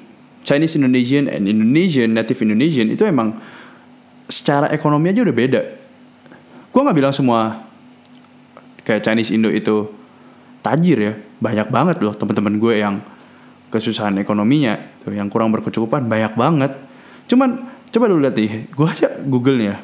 Chinese 0.46 0.78
Indonesian 0.78 1.26
and 1.28 1.50
Indonesian 1.50 2.13
native 2.13 2.40
Indonesian 2.40 2.88
itu 2.94 3.04
emang 3.04 3.40
secara 4.28 4.72
ekonomi 4.72 5.12
aja 5.12 5.24
udah 5.24 5.36
beda. 5.36 5.62
Gue 6.72 6.82
nggak 6.84 6.98
bilang 6.98 7.16
semua 7.16 7.66
kayak 8.84 9.04
Chinese 9.04 9.36
Indo 9.36 9.52
itu 9.52 9.92
tajir 10.63 10.98
ya, 11.00 11.13
banyak 11.40 11.68
banget 11.68 11.98
loh 12.00 12.16
teman-teman 12.16 12.56
gue 12.60 12.74
yang 12.80 13.04
kesusahan 13.68 14.16
ekonominya, 14.20 14.80
tuh 15.04 15.12
yang 15.12 15.28
kurang 15.28 15.52
berkecukupan 15.52 16.08
banyak 16.08 16.36
banget. 16.40 16.72
Cuman 17.28 17.68
coba 17.92 18.06
lu 18.08 18.24
lihat 18.24 18.36
nih, 18.40 18.72
gue 18.72 18.88
aja 18.88 19.12
Google 19.28 19.60
nya, 19.60 19.76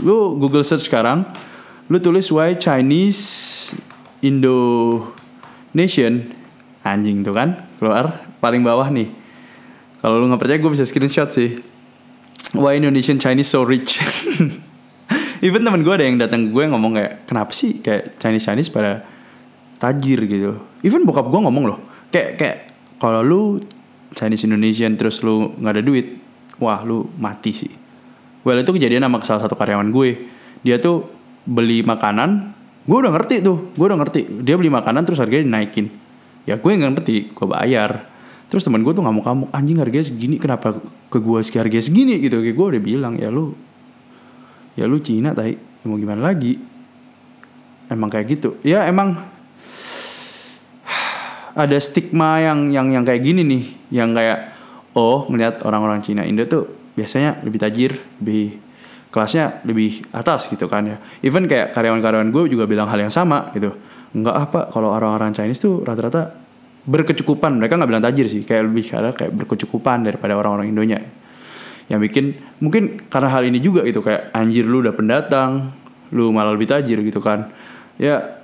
lu 0.00 0.40
Google 0.40 0.64
search 0.64 0.88
sekarang, 0.88 1.28
lu 1.86 2.02
tulis 2.02 2.26
why 2.34 2.58
Chinese 2.58 3.22
Indonesian 4.22 6.34
anjing 6.82 7.22
tuh 7.22 7.34
kan 7.34 7.62
keluar 7.78 8.26
paling 8.42 8.66
bawah 8.66 8.90
nih. 8.90 9.10
Kalau 10.02 10.22
lu 10.22 10.26
nggak 10.30 10.40
percaya 10.42 10.58
gue 10.58 10.70
bisa 10.70 10.86
screenshot 10.86 11.30
sih. 11.30 11.58
Why 12.54 12.78
Indonesian 12.78 13.18
Chinese 13.18 13.50
so 13.50 13.66
rich? 13.66 14.02
Even 15.46 15.62
temen 15.62 15.86
gue 15.86 15.94
ada 15.94 16.04
yang 16.06 16.18
datang 16.18 16.50
gue 16.50 16.64
ngomong 16.66 16.96
kayak 16.96 17.12
kenapa 17.28 17.52
sih 17.54 17.78
kayak 17.78 18.18
Chinese 18.18 18.46
Chinese 18.46 18.70
pada 18.70 19.06
tajir 19.78 20.26
gitu. 20.26 20.58
Even 20.82 21.06
bokap 21.06 21.30
gue 21.30 21.40
ngomong 21.42 21.64
loh 21.70 21.78
kayak 22.10 22.30
kayak 22.38 22.58
kalau 22.96 23.20
lu 23.20 23.60
Chinese 24.16 24.48
Indonesian 24.48 24.96
terus 24.96 25.20
lu 25.20 25.52
nggak 25.60 25.72
ada 25.76 25.82
duit, 25.84 26.16
wah 26.56 26.80
lu 26.82 27.04
mati 27.20 27.52
sih. 27.52 27.72
Well 28.46 28.62
itu 28.62 28.72
kejadian 28.72 29.04
sama 29.04 29.20
salah 29.22 29.42
satu 29.44 29.58
karyawan 29.58 29.92
gue. 29.92 30.10
Dia 30.64 30.80
tuh 30.80 31.15
beli 31.46 31.86
makanan, 31.86 32.52
gue 32.84 32.98
udah 32.98 33.12
ngerti 33.14 33.40
tuh, 33.40 33.70
gue 33.72 33.86
udah 33.86 33.98
ngerti. 34.02 34.42
Dia 34.42 34.58
beli 34.58 34.68
makanan 34.68 35.06
terus 35.06 35.22
harganya 35.22 35.46
dinaikin. 35.46 35.88
Ya 36.44 36.58
gue 36.58 36.70
nggak 36.70 36.92
ngerti, 36.98 37.30
gue 37.32 37.46
bayar. 37.46 38.06
Terus 38.46 38.62
teman 38.62 38.82
gue 38.82 38.92
tuh 38.94 39.02
ngamuk-ngamuk, 39.02 39.50
anjing 39.50 39.78
harganya 39.82 40.06
segini, 40.06 40.38
kenapa 40.38 40.78
ke 41.10 41.18
gue 41.18 41.38
sih 41.42 41.58
harganya 41.58 41.82
segini 41.86 42.18
gitu. 42.22 42.42
Kayak 42.42 42.56
gue 42.58 42.66
udah 42.76 42.82
bilang, 42.82 43.14
ya 43.18 43.30
lu, 43.30 43.54
ya 44.78 44.86
lu 44.86 44.98
Cina 45.02 45.34
tai, 45.34 45.54
ya 45.54 45.84
mau 45.86 45.98
gimana 45.98 46.22
lagi. 46.22 46.58
Emang 47.86 48.10
kayak 48.10 48.26
gitu. 48.26 48.58
Ya 48.66 48.86
emang 48.86 49.18
ada 51.56 51.76
stigma 51.80 52.36
yang 52.42 52.68
yang 52.68 52.92
yang 52.92 53.04
kayak 53.06 53.22
gini 53.24 53.40
nih, 53.40 53.62
yang 53.88 54.12
kayak 54.12 54.52
oh 54.92 55.24
ngeliat 55.30 55.64
orang-orang 55.64 56.04
Cina 56.04 56.22
Indo 56.26 56.44
tuh 56.44 56.68
biasanya 56.92 57.40
lebih 57.42 57.58
tajir, 57.62 57.96
lebih 58.20 58.60
kelasnya 59.10 59.64
lebih 59.64 60.04
atas 60.12 60.50
gitu 60.52 60.66
kan 60.68 60.84
ya. 60.84 60.96
Even 61.22 61.48
kayak 61.48 61.72
karyawan-karyawan 61.72 62.28
gue 62.30 62.42
juga 62.52 62.64
bilang 62.68 62.90
hal 62.90 63.00
yang 63.00 63.12
sama 63.12 63.50
gitu. 63.56 63.72
Enggak 64.16 64.36
apa 64.36 64.60
kalau 64.70 64.92
orang-orang 64.92 65.32
Chinese 65.32 65.62
tuh 65.62 65.82
rata-rata 65.82 66.34
berkecukupan. 66.86 67.58
Mereka 67.58 67.76
nggak 67.76 67.90
bilang 67.90 68.04
tajir 68.04 68.30
sih, 68.30 68.46
kayak 68.46 68.70
lebih 68.70 68.84
karena 68.86 69.10
kayak 69.12 69.32
berkecukupan 69.34 70.06
daripada 70.06 70.38
orang-orang 70.38 70.70
Indonya. 70.70 71.02
Yang 71.86 72.00
bikin 72.10 72.24
mungkin 72.62 73.06
karena 73.06 73.28
hal 73.30 73.42
ini 73.46 73.58
juga 73.62 73.86
gitu 73.86 74.02
kayak 74.02 74.34
anjir 74.34 74.66
lu 74.66 74.82
udah 74.82 74.94
pendatang, 74.94 75.70
lu 76.14 76.30
malah 76.30 76.54
lebih 76.54 76.70
tajir 76.70 77.02
gitu 77.02 77.18
kan. 77.18 77.50
Ya 77.98 78.42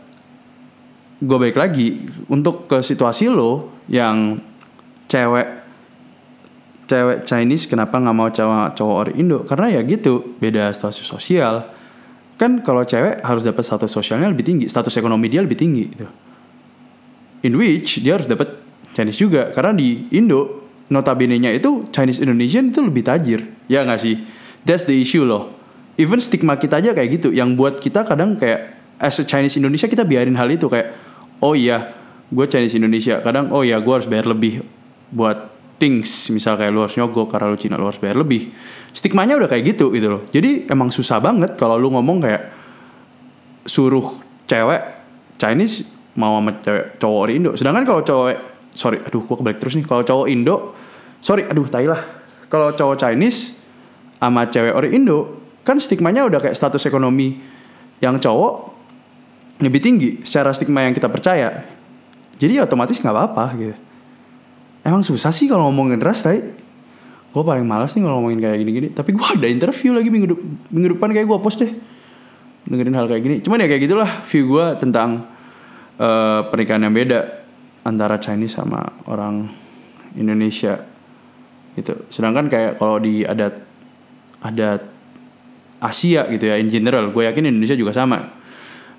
gue 1.23 1.37
balik 1.39 1.55
lagi 1.55 2.11
untuk 2.27 2.67
ke 2.67 2.83
situasi 2.83 3.31
lo 3.31 3.71
yang 3.87 4.43
cewek 5.07 5.62
cewek 6.93 7.25
Chinese 7.25 7.65
kenapa 7.65 7.97
nggak 7.97 8.17
mau 8.17 8.29
cowok 8.29 8.77
cowok 8.77 8.97
orang 9.01 9.17
Indo? 9.17 9.39
Karena 9.49 9.73
ya 9.73 9.81
gitu 9.81 10.37
beda 10.37 10.69
status 10.77 11.01
sosial. 11.01 11.65
Kan 12.37 12.61
kalau 12.61 12.85
cewek 12.85 13.25
harus 13.25 13.41
dapat 13.41 13.65
status 13.65 13.89
sosialnya 13.89 14.29
lebih 14.29 14.45
tinggi 14.45 14.69
status 14.69 14.93
ekonomi 15.01 15.33
dia 15.33 15.41
lebih 15.41 15.57
tinggi 15.57 15.89
gitu. 15.89 16.05
In 17.49 17.57
which 17.57 18.05
dia 18.05 18.21
harus 18.21 18.29
dapat 18.29 18.61
Chinese 18.93 19.17
juga. 19.17 19.49
Karena 19.57 19.73
di 19.73 20.13
Indo 20.13 20.69
notabene-nya 20.93 21.49
itu 21.57 21.89
Chinese 21.89 22.21
Indonesian 22.21 22.69
itu 22.69 22.85
lebih 22.85 23.09
tajir. 23.09 23.41
Ya 23.73 23.83
nggak 23.89 24.01
sih? 24.01 24.21
That's 24.69 24.85
the 24.85 24.95
issue 24.95 25.25
loh. 25.25 25.49
Even 25.97 26.21
stigma 26.21 26.61
kita 26.61 26.79
aja 26.85 26.93
kayak 26.93 27.09
gitu. 27.21 27.33
Yang 27.33 27.49
buat 27.57 27.75
kita 27.81 28.05
kadang 28.05 28.37
kayak 28.37 28.77
as 29.01 29.17
a 29.17 29.25
Chinese 29.25 29.57
Indonesia 29.57 29.89
kita 29.89 30.05
biarin 30.05 30.37
hal 30.37 30.47
itu 30.53 30.69
kayak 30.69 30.93
oh 31.41 31.57
iya 31.57 31.97
gue 32.29 32.45
Chinese 32.47 32.77
Indonesia. 32.77 33.19
Kadang 33.25 33.49
oh 33.49 33.65
iya 33.65 33.81
gue 33.81 33.93
harus 33.93 34.07
bayar 34.07 34.29
lebih 34.29 34.61
buat 35.09 35.53
things 35.83 36.31
misal 36.31 36.55
kayak 36.55 36.71
lu 36.71 36.87
harus 36.87 36.95
nyogok 36.95 37.35
karena 37.35 37.51
lu 37.51 37.59
Cina 37.59 37.75
lu 37.75 37.91
harus 37.91 37.99
bayar 37.99 38.23
lebih. 38.23 38.55
Stigmanya 38.95 39.35
udah 39.35 39.51
kayak 39.51 39.75
gitu 39.75 39.91
gitu 39.91 40.07
loh. 40.07 40.23
Jadi 40.31 40.71
emang 40.71 40.95
susah 40.95 41.19
banget 41.19 41.59
kalau 41.59 41.75
lu 41.75 41.91
ngomong 41.91 42.23
kayak 42.23 42.55
suruh 43.67 44.23
cewek 44.47 44.79
Chinese 45.43 45.91
mau 46.15 46.39
sama 46.39 46.55
cewek 46.63 47.03
cowok 47.03 47.35
Indo. 47.35 47.51
Sedangkan 47.59 47.83
kalau 47.83 48.07
cowok 48.07 48.31
sorry 48.71 49.03
aduh 49.03 49.27
gue 49.27 49.37
kebalik 49.43 49.59
terus 49.59 49.75
nih. 49.75 49.83
Kalau 49.83 50.07
cowok 50.07 50.27
Indo 50.31 50.79
sorry 51.19 51.51
aduh 51.51 51.67
tai 51.67 51.91
lah. 51.91 51.99
Kalau 52.47 52.71
cowok 52.79 53.03
Chinese 53.03 53.59
sama 54.23 54.47
cewek 54.47 54.71
orang 54.79 54.95
Indo 54.95 55.19
kan 55.67 55.83
stigmanya 55.83 56.23
udah 56.23 56.39
kayak 56.39 56.55
status 56.55 56.87
ekonomi 56.87 57.43
yang 57.99 58.23
cowok 58.23 58.71
lebih 59.59 59.83
tinggi 59.83 60.23
secara 60.23 60.55
stigma 60.55 60.87
yang 60.87 60.95
kita 60.95 61.11
percaya. 61.11 61.67
Jadi 62.39 62.63
otomatis 62.63 63.03
nggak 63.03 63.15
apa-apa 63.15 63.47
gitu 63.59 63.75
emang 64.83 65.03
susah 65.07 65.31
sih 65.31 65.47
kalau 65.47 65.71
ngomongin 65.71 66.03
ras 66.03 66.27
tadi 66.27 66.63
gue 67.33 67.41
paling 67.43 67.65
malas 67.65 67.97
nih 67.97 68.05
kalau 68.05 68.21
ngomongin 68.21 68.41
kayak 68.45 68.59
gini-gini. 68.61 68.89
Tapi 68.93 69.17
gue 69.17 69.25
ada 69.25 69.49
interview 69.49 69.97
lagi 69.97 70.13
minggu, 70.13 70.37
minggu 70.69 70.89
depan 70.97 71.17
kayak 71.17 71.27
gue 71.27 71.39
post 71.41 71.65
deh. 71.65 71.73
Dengerin 72.69 72.95
hal 72.95 73.09
kayak 73.09 73.23
gini. 73.25 73.37
Cuman 73.41 73.65
ya 73.65 73.67
kayak 73.73 73.83
gitulah 73.89 74.11
view 74.29 74.53
gue 74.53 74.67
tentang 74.77 75.25
uh, 75.97 76.45
pernikahan 76.53 76.85
yang 76.85 76.95
beda 76.95 77.21
antara 77.89 78.21
Chinese 78.21 78.61
sama 78.61 78.85
orang 79.09 79.49
Indonesia 80.15 80.77
gitu. 81.73 82.05
Sedangkan 82.13 82.53
kayak 82.53 82.77
kalau 82.77 83.01
di 83.01 83.25
adat 83.25 83.65
adat 84.45 84.85
Asia 85.83 86.29
gitu 86.31 86.47
ya 86.47 86.61
in 86.61 86.71
general 86.71 87.11
gue 87.11 87.25
yakin 87.27 87.49
Indonesia 87.49 87.75
juga 87.75 87.97
sama. 87.97 88.29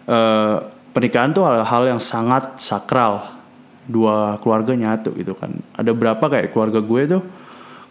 Uh, 0.03 0.57
pernikahan 0.91 1.31
tuh 1.31 1.45
hal-hal 1.45 1.95
yang 1.95 2.01
sangat 2.01 2.59
sakral 2.59 3.42
dua 3.87 4.39
keluarga 4.39 4.73
nyatu 4.73 5.11
gitu 5.15 5.35
kan. 5.35 5.53
Ada 5.75 5.91
berapa 5.91 6.23
kayak 6.23 6.51
keluarga 6.55 6.79
gue 6.79 7.01
tuh 7.19 7.23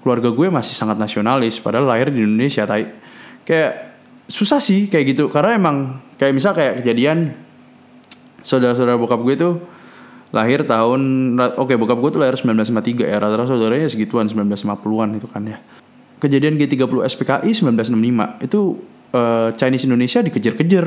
keluarga 0.03 0.35
gue 0.35 0.47
masih 0.51 0.75
sangat 0.75 0.99
nasionalis 0.99 1.63
padahal 1.63 1.87
lahir 1.87 2.11
di 2.11 2.25
Indonesia 2.25 2.67
tai. 2.67 2.89
Kayak 3.43 3.99
susah 4.31 4.63
sih 4.63 4.89
kayak 4.89 5.17
gitu 5.17 5.29
karena 5.29 5.59
emang 5.59 5.99
kayak 6.17 6.33
misal 6.33 6.55
kayak 6.55 6.83
kejadian 6.83 7.37
saudara-saudara 8.43 8.99
bokap 8.99 9.21
gue 9.23 9.35
tuh 9.39 9.55
lahir 10.33 10.65
tahun 10.65 11.35
oke 11.37 11.69
okay, 11.69 11.77
bokap 11.77 11.99
gue 12.01 12.11
tuh 12.17 12.21
lahir 12.25 12.35
1953 12.41 13.05
ya 13.05 13.17
rata-rata 13.21 13.53
saudaranya 13.53 13.89
segituan 13.93 14.27
1950-an 14.27 15.09
itu 15.21 15.29
kan 15.29 15.43
ya. 15.45 15.59
Kejadian 16.23 16.55
G30 16.55 17.03
SPKI 17.03 17.51
1965 17.51 18.47
itu 18.47 18.61
uh, 19.13 19.51
Chinese 19.59 19.85
Indonesia 19.85 20.23
dikejar-kejar. 20.25 20.87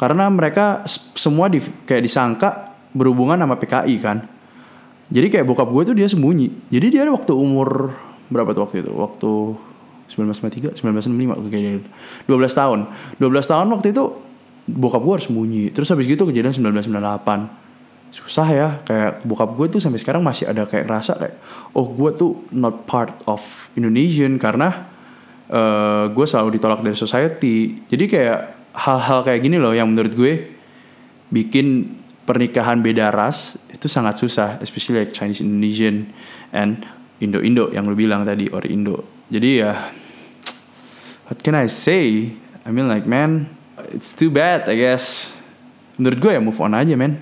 Karena 0.00 0.32
mereka 0.32 0.80
semua 1.16 1.52
di, 1.52 1.60
kayak 1.60 2.04
disangka 2.04 2.69
berhubungan 2.94 3.38
sama 3.38 3.56
PKI 3.56 3.96
kan. 4.02 4.26
Jadi 5.10 5.26
kayak 5.26 5.46
bokap 5.46 5.68
gue 5.70 5.82
tuh 5.90 5.94
dia 5.98 6.06
sembunyi. 6.06 6.70
Jadi 6.70 6.86
dia 6.94 7.02
waktu 7.10 7.34
umur 7.34 7.90
berapa 8.30 8.54
tuh 8.54 8.62
waktu 8.62 8.86
itu? 8.86 8.92
Waktu 8.94 9.30
1953 10.10 10.82
1965 10.82 11.50
kayaknya 11.50 11.82
12 12.26 12.60
tahun. 12.60 12.78
12 13.18 13.50
tahun 13.50 13.66
waktu 13.74 13.88
itu 13.90 14.04
bokap 14.70 15.02
gue 15.02 15.14
harus 15.18 15.26
sembunyi. 15.26 15.64
Terus 15.74 15.90
habis 15.90 16.06
gitu 16.06 16.22
kejadian 16.26 16.54
1998 16.54 17.70
susah 18.10 18.48
ya 18.50 18.68
kayak 18.82 19.22
bokap 19.22 19.54
gue 19.54 19.78
tuh 19.78 19.78
sampai 19.78 20.02
sekarang 20.02 20.18
masih 20.26 20.50
ada 20.50 20.66
kayak 20.66 20.90
rasa 20.90 21.14
kayak 21.14 21.38
oh 21.78 21.94
gue 21.94 22.10
tuh 22.18 22.42
not 22.50 22.82
part 22.82 23.14
of 23.30 23.38
Indonesian 23.78 24.34
karena 24.34 24.90
uh, 25.46 26.10
gue 26.10 26.26
selalu 26.26 26.58
ditolak 26.58 26.82
dari 26.82 26.98
society. 26.98 27.86
Jadi 27.86 28.04
kayak 28.10 28.38
hal-hal 28.74 29.26
kayak 29.26 29.40
gini 29.42 29.58
loh 29.58 29.74
yang 29.74 29.90
menurut 29.90 30.14
gue 30.14 30.32
bikin 31.30 31.98
pernikahan 32.28 32.80
beda 32.80 33.10
ras 33.10 33.56
itu 33.70 33.88
sangat 33.88 34.20
susah, 34.20 34.60
especially 34.60 35.04
like 35.04 35.12
Chinese 35.16 35.40
Indonesian 35.40 36.10
and 36.52 36.84
Indo 37.20 37.40
Indo 37.44 37.68
yang 37.68 37.84
lu 37.84 37.96
bilang 37.96 38.24
tadi 38.24 38.48
or 38.48 38.64
Indo. 38.64 39.04
Jadi 39.28 39.60
ya, 39.60 39.92
what 41.28 41.38
can 41.40 41.56
I 41.56 41.68
say? 41.68 42.32
I 42.64 42.68
mean 42.72 42.88
like 42.88 43.04
man, 43.04 43.48
it's 43.92 44.12
too 44.12 44.32
bad 44.32 44.68
I 44.68 44.76
guess. 44.76 45.36
Menurut 46.00 46.18
gue 46.20 46.32
ya 46.32 46.40
move 46.40 46.56
on 46.60 46.72
aja 46.72 46.96
man. 46.96 47.20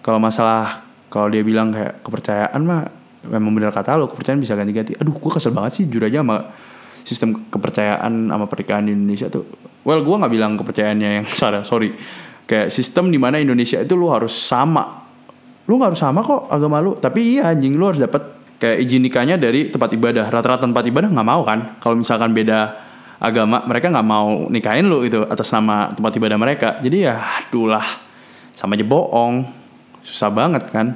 Kalau 0.00 0.20
masalah 0.20 0.84
kalau 1.12 1.28
dia 1.28 1.44
bilang 1.44 1.72
kayak 1.72 2.00
kepercayaan 2.04 2.60
mah 2.64 2.88
memang 3.24 3.52
benar 3.56 3.72
kata 3.72 3.96
lo 3.96 4.08
kepercayaan 4.08 4.40
bisa 4.40 4.56
ganti-ganti. 4.56 4.96
Aduh 4.96 5.16
gue 5.16 5.30
kesel 5.32 5.52
banget 5.52 5.80
sih 5.80 5.84
jujur 5.88 6.08
aja 6.08 6.20
sama 6.20 6.52
sistem 7.04 7.48
kepercayaan 7.52 8.32
sama 8.32 8.44
pernikahan 8.48 8.88
di 8.88 8.92
Indonesia 8.96 9.28
tuh. 9.28 9.44
Well 9.84 10.00
gue 10.00 10.16
nggak 10.16 10.32
bilang 10.32 10.56
kepercayaannya 10.56 11.08
yang 11.20 11.26
salah 11.38 11.64
sorry. 11.64 11.92
Kayak 12.44 12.68
sistem 12.72 13.08
di 13.08 13.16
mana 13.16 13.40
Indonesia 13.40 13.80
itu 13.80 13.94
lo 13.96 14.12
harus 14.12 14.32
sama. 14.32 15.04
Lu 15.64 15.80
nggak 15.80 15.96
harus 15.96 16.02
sama 16.02 16.20
kok 16.20 16.48
agama 16.52 16.80
lu. 16.84 16.96
Tapi 16.96 17.40
iya 17.40 17.52
anjing 17.52 17.76
lu 17.76 17.88
harus 17.88 18.00
dapat 18.00 18.20
kayak 18.60 18.84
izin 18.84 19.00
nikahnya 19.00 19.40
dari 19.40 19.72
tempat 19.72 19.90
ibadah. 19.96 20.28
Rata-rata 20.28 20.68
tempat 20.68 20.84
ibadah 20.84 21.08
nggak 21.08 21.28
mau 21.28 21.40
kan. 21.42 21.80
Kalau 21.80 21.96
misalkan 21.96 22.36
beda 22.36 22.84
agama 23.16 23.64
mereka 23.64 23.88
nggak 23.88 24.06
mau 24.06 24.44
nikahin 24.52 24.84
lu 24.84 25.00
itu 25.08 25.24
atas 25.24 25.48
nama 25.48 25.88
tempat 25.88 26.12
ibadah 26.20 26.36
mereka. 26.36 26.68
Jadi 26.84 27.08
ya 27.08 27.16
aduh 27.16 27.72
lah 27.72 28.04
sama 28.54 28.78
aja 28.78 28.86
bohong 28.86 29.44
susah 30.06 30.30
banget 30.30 30.70
kan 30.70 30.94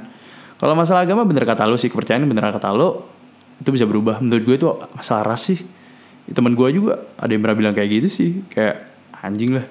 kalau 0.55 0.73
masalah 0.75 1.03
agama 1.03 1.27
bener 1.27 1.43
kata 1.43 1.67
lo 1.67 1.75
sih 1.75 1.91
kepercayaan 1.91 2.23
bener 2.23 2.49
kata 2.49 2.71
lo 2.71 3.05
itu 3.59 3.69
bisa 3.75 3.83
berubah 3.83 4.23
menurut 4.23 4.43
gue 4.47 4.55
itu 4.55 4.67
masalah 4.95 5.35
ras 5.35 5.51
sih 5.51 5.59
teman 6.31 6.55
gue 6.55 6.67
juga 6.71 7.03
ada 7.19 7.31
yang 7.33 7.43
pernah 7.43 7.57
bilang 7.57 7.73
kayak 7.75 7.89
gitu 7.99 8.07
sih 8.07 8.29
kayak 8.47 8.87
anjing 9.19 9.59
lah 9.59 9.65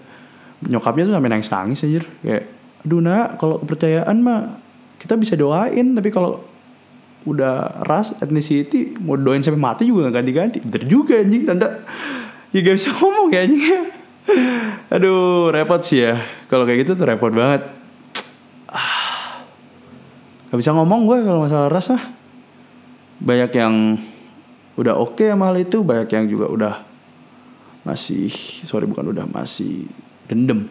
nyokapnya 0.67 1.07
tuh 1.07 1.15
sampai 1.15 1.31
nangis 1.31 1.51
nangis 1.55 1.81
aja 1.87 2.01
kayak 2.25 2.45
aduh 2.83 3.01
nak 3.03 3.39
kalau 3.39 3.63
kepercayaan 3.63 4.17
mah 4.19 4.59
kita 4.99 5.15
bisa 5.15 5.39
doain 5.39 5.95
tapi 5.95 6.11
kalau 6.11 6.43
udah 7.29 7.85
ras 7.85 8.17
ethnicity 8.19 8.97
mau 9.03 9.19
doain 9.19 9.45
sampai 9.45 9.61
mati 9.61 9.83
juga 9.89 10.09
gak 10.09 10.23
ganti-ganti. 10.23 10.59
Bener 10.65 10.85
juga 10.89 11.21
anjing 11.21 11.43
tante. 11.45 11.69
Ya 12.55 12.59
gak 12.65 12.77
bisa 12.81 12.91
ngomong 12.97 13.29
ya 13.29 13.41
anjing. 13.45 13.63
Aduh 14.95 15.53
repot 15.53 15.81
sih 15.85 16.09
ya. 16.09 16.17
Kalau 16.49 16.65
kayak 16.65 16.89
gitu 16.89 16.93
tuh 16.97 17.07
repot 17.07 17.29
banget. 17.29 17.69
Gak 20.49 20.59
bisa 20.59 20.73
ngomong 20.73 21.05
gue 21.05 21.19
kalau 21.29 21.45
masalah 21.45 21.69
ras 21.69 21.93
lah. 21.93 22.03
Banyak 23.21 23.51
yang 23.53 23.75
udah 24.79 24.95
oke 24.97 25.19
okay 25.19 25.29
sama 25.35 25.51
hal 25.51 25.59
itu, 25.59 25.83
banyak 25.83 26.09
yang 26.09 26.25
juga 26.31 26.47
udah 26.49 26.75
masih 27.83 28.31
sorry 28.65 28.87
bukan 28.87 29.11
udah 29.11 29.27
masih 29.29 29.91
dendam. 30.29 30.69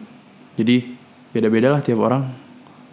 Jadi 0.56 0.94
beda-beda 1.34 1.74
lah 1.74 1.80
tiap 1.84 2.00
orang. 2.00 2.30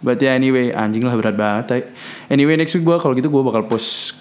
But 0.04 0.20
ya 0.20 0.36
anyway 0.36 0.74
anjing 0.76 1.06
lah 1.06 1.16
berat 1.16 1.34
banget. 1.38 1.88
Anyway 2.28 2.58
next 2.60 2.76
week 2.76 2.84
gue 2.84 2.96
kalau 3.00 3.16
gitu 3.16 3.32
gue 3.32 3.42
bakal 3.42 3.64
post 3.64 4.20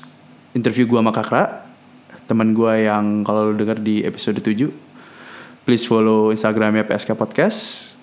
interview 0.55 0.87
gue 0.87 0.97
sama 0.97 1.11
kakak 1.11 1.67
teman 2.25 2.57
gue 2.57 2.89
yang 2.89 3.21
kalau 3.21 3.51
lo 3.51 3.53
denger 3.53 3.77
di 3.85 4.01
episode 4.01 4.41
7 4.41 4.65
please 5.61 5.85
follow 5.85 6.33
instagramnya 6.33 6.81
PSK 6.81 7.13
Podcast 7.13 7.95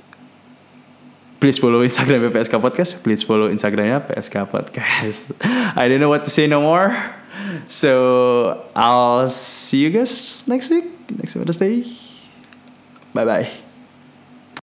please 1.42 1.59
follow 1.59 1.83
Instagram 1.83 2.31
PSK 2.31 2.55
Podcast. 2.62 3.02
Please 3.02 3.26
follow 3.26 3.50
Instagramnya 3.50 3.98
PSK 4.07 4.46
Podcast. 4.46 5.35
I 5.81 5.90
don't 5.90 5.98
know 5.98 6.07
what 6.07 6.22
to 6.22 6.31
say 6.31 6.46
no 6.46 6.62
more. 6.62 6.94
So 7.66 8.62
I'll 8.78 9.26
see 9.26 9.83
you 9.83 9.90
guys 9.90 10.46
next 10.46 10.70
week, 10.70 10.87
next 11.11 11.35
Wednesday. 11.35 11.83
Bye 13.11 13.26
bye. 13.26 13.71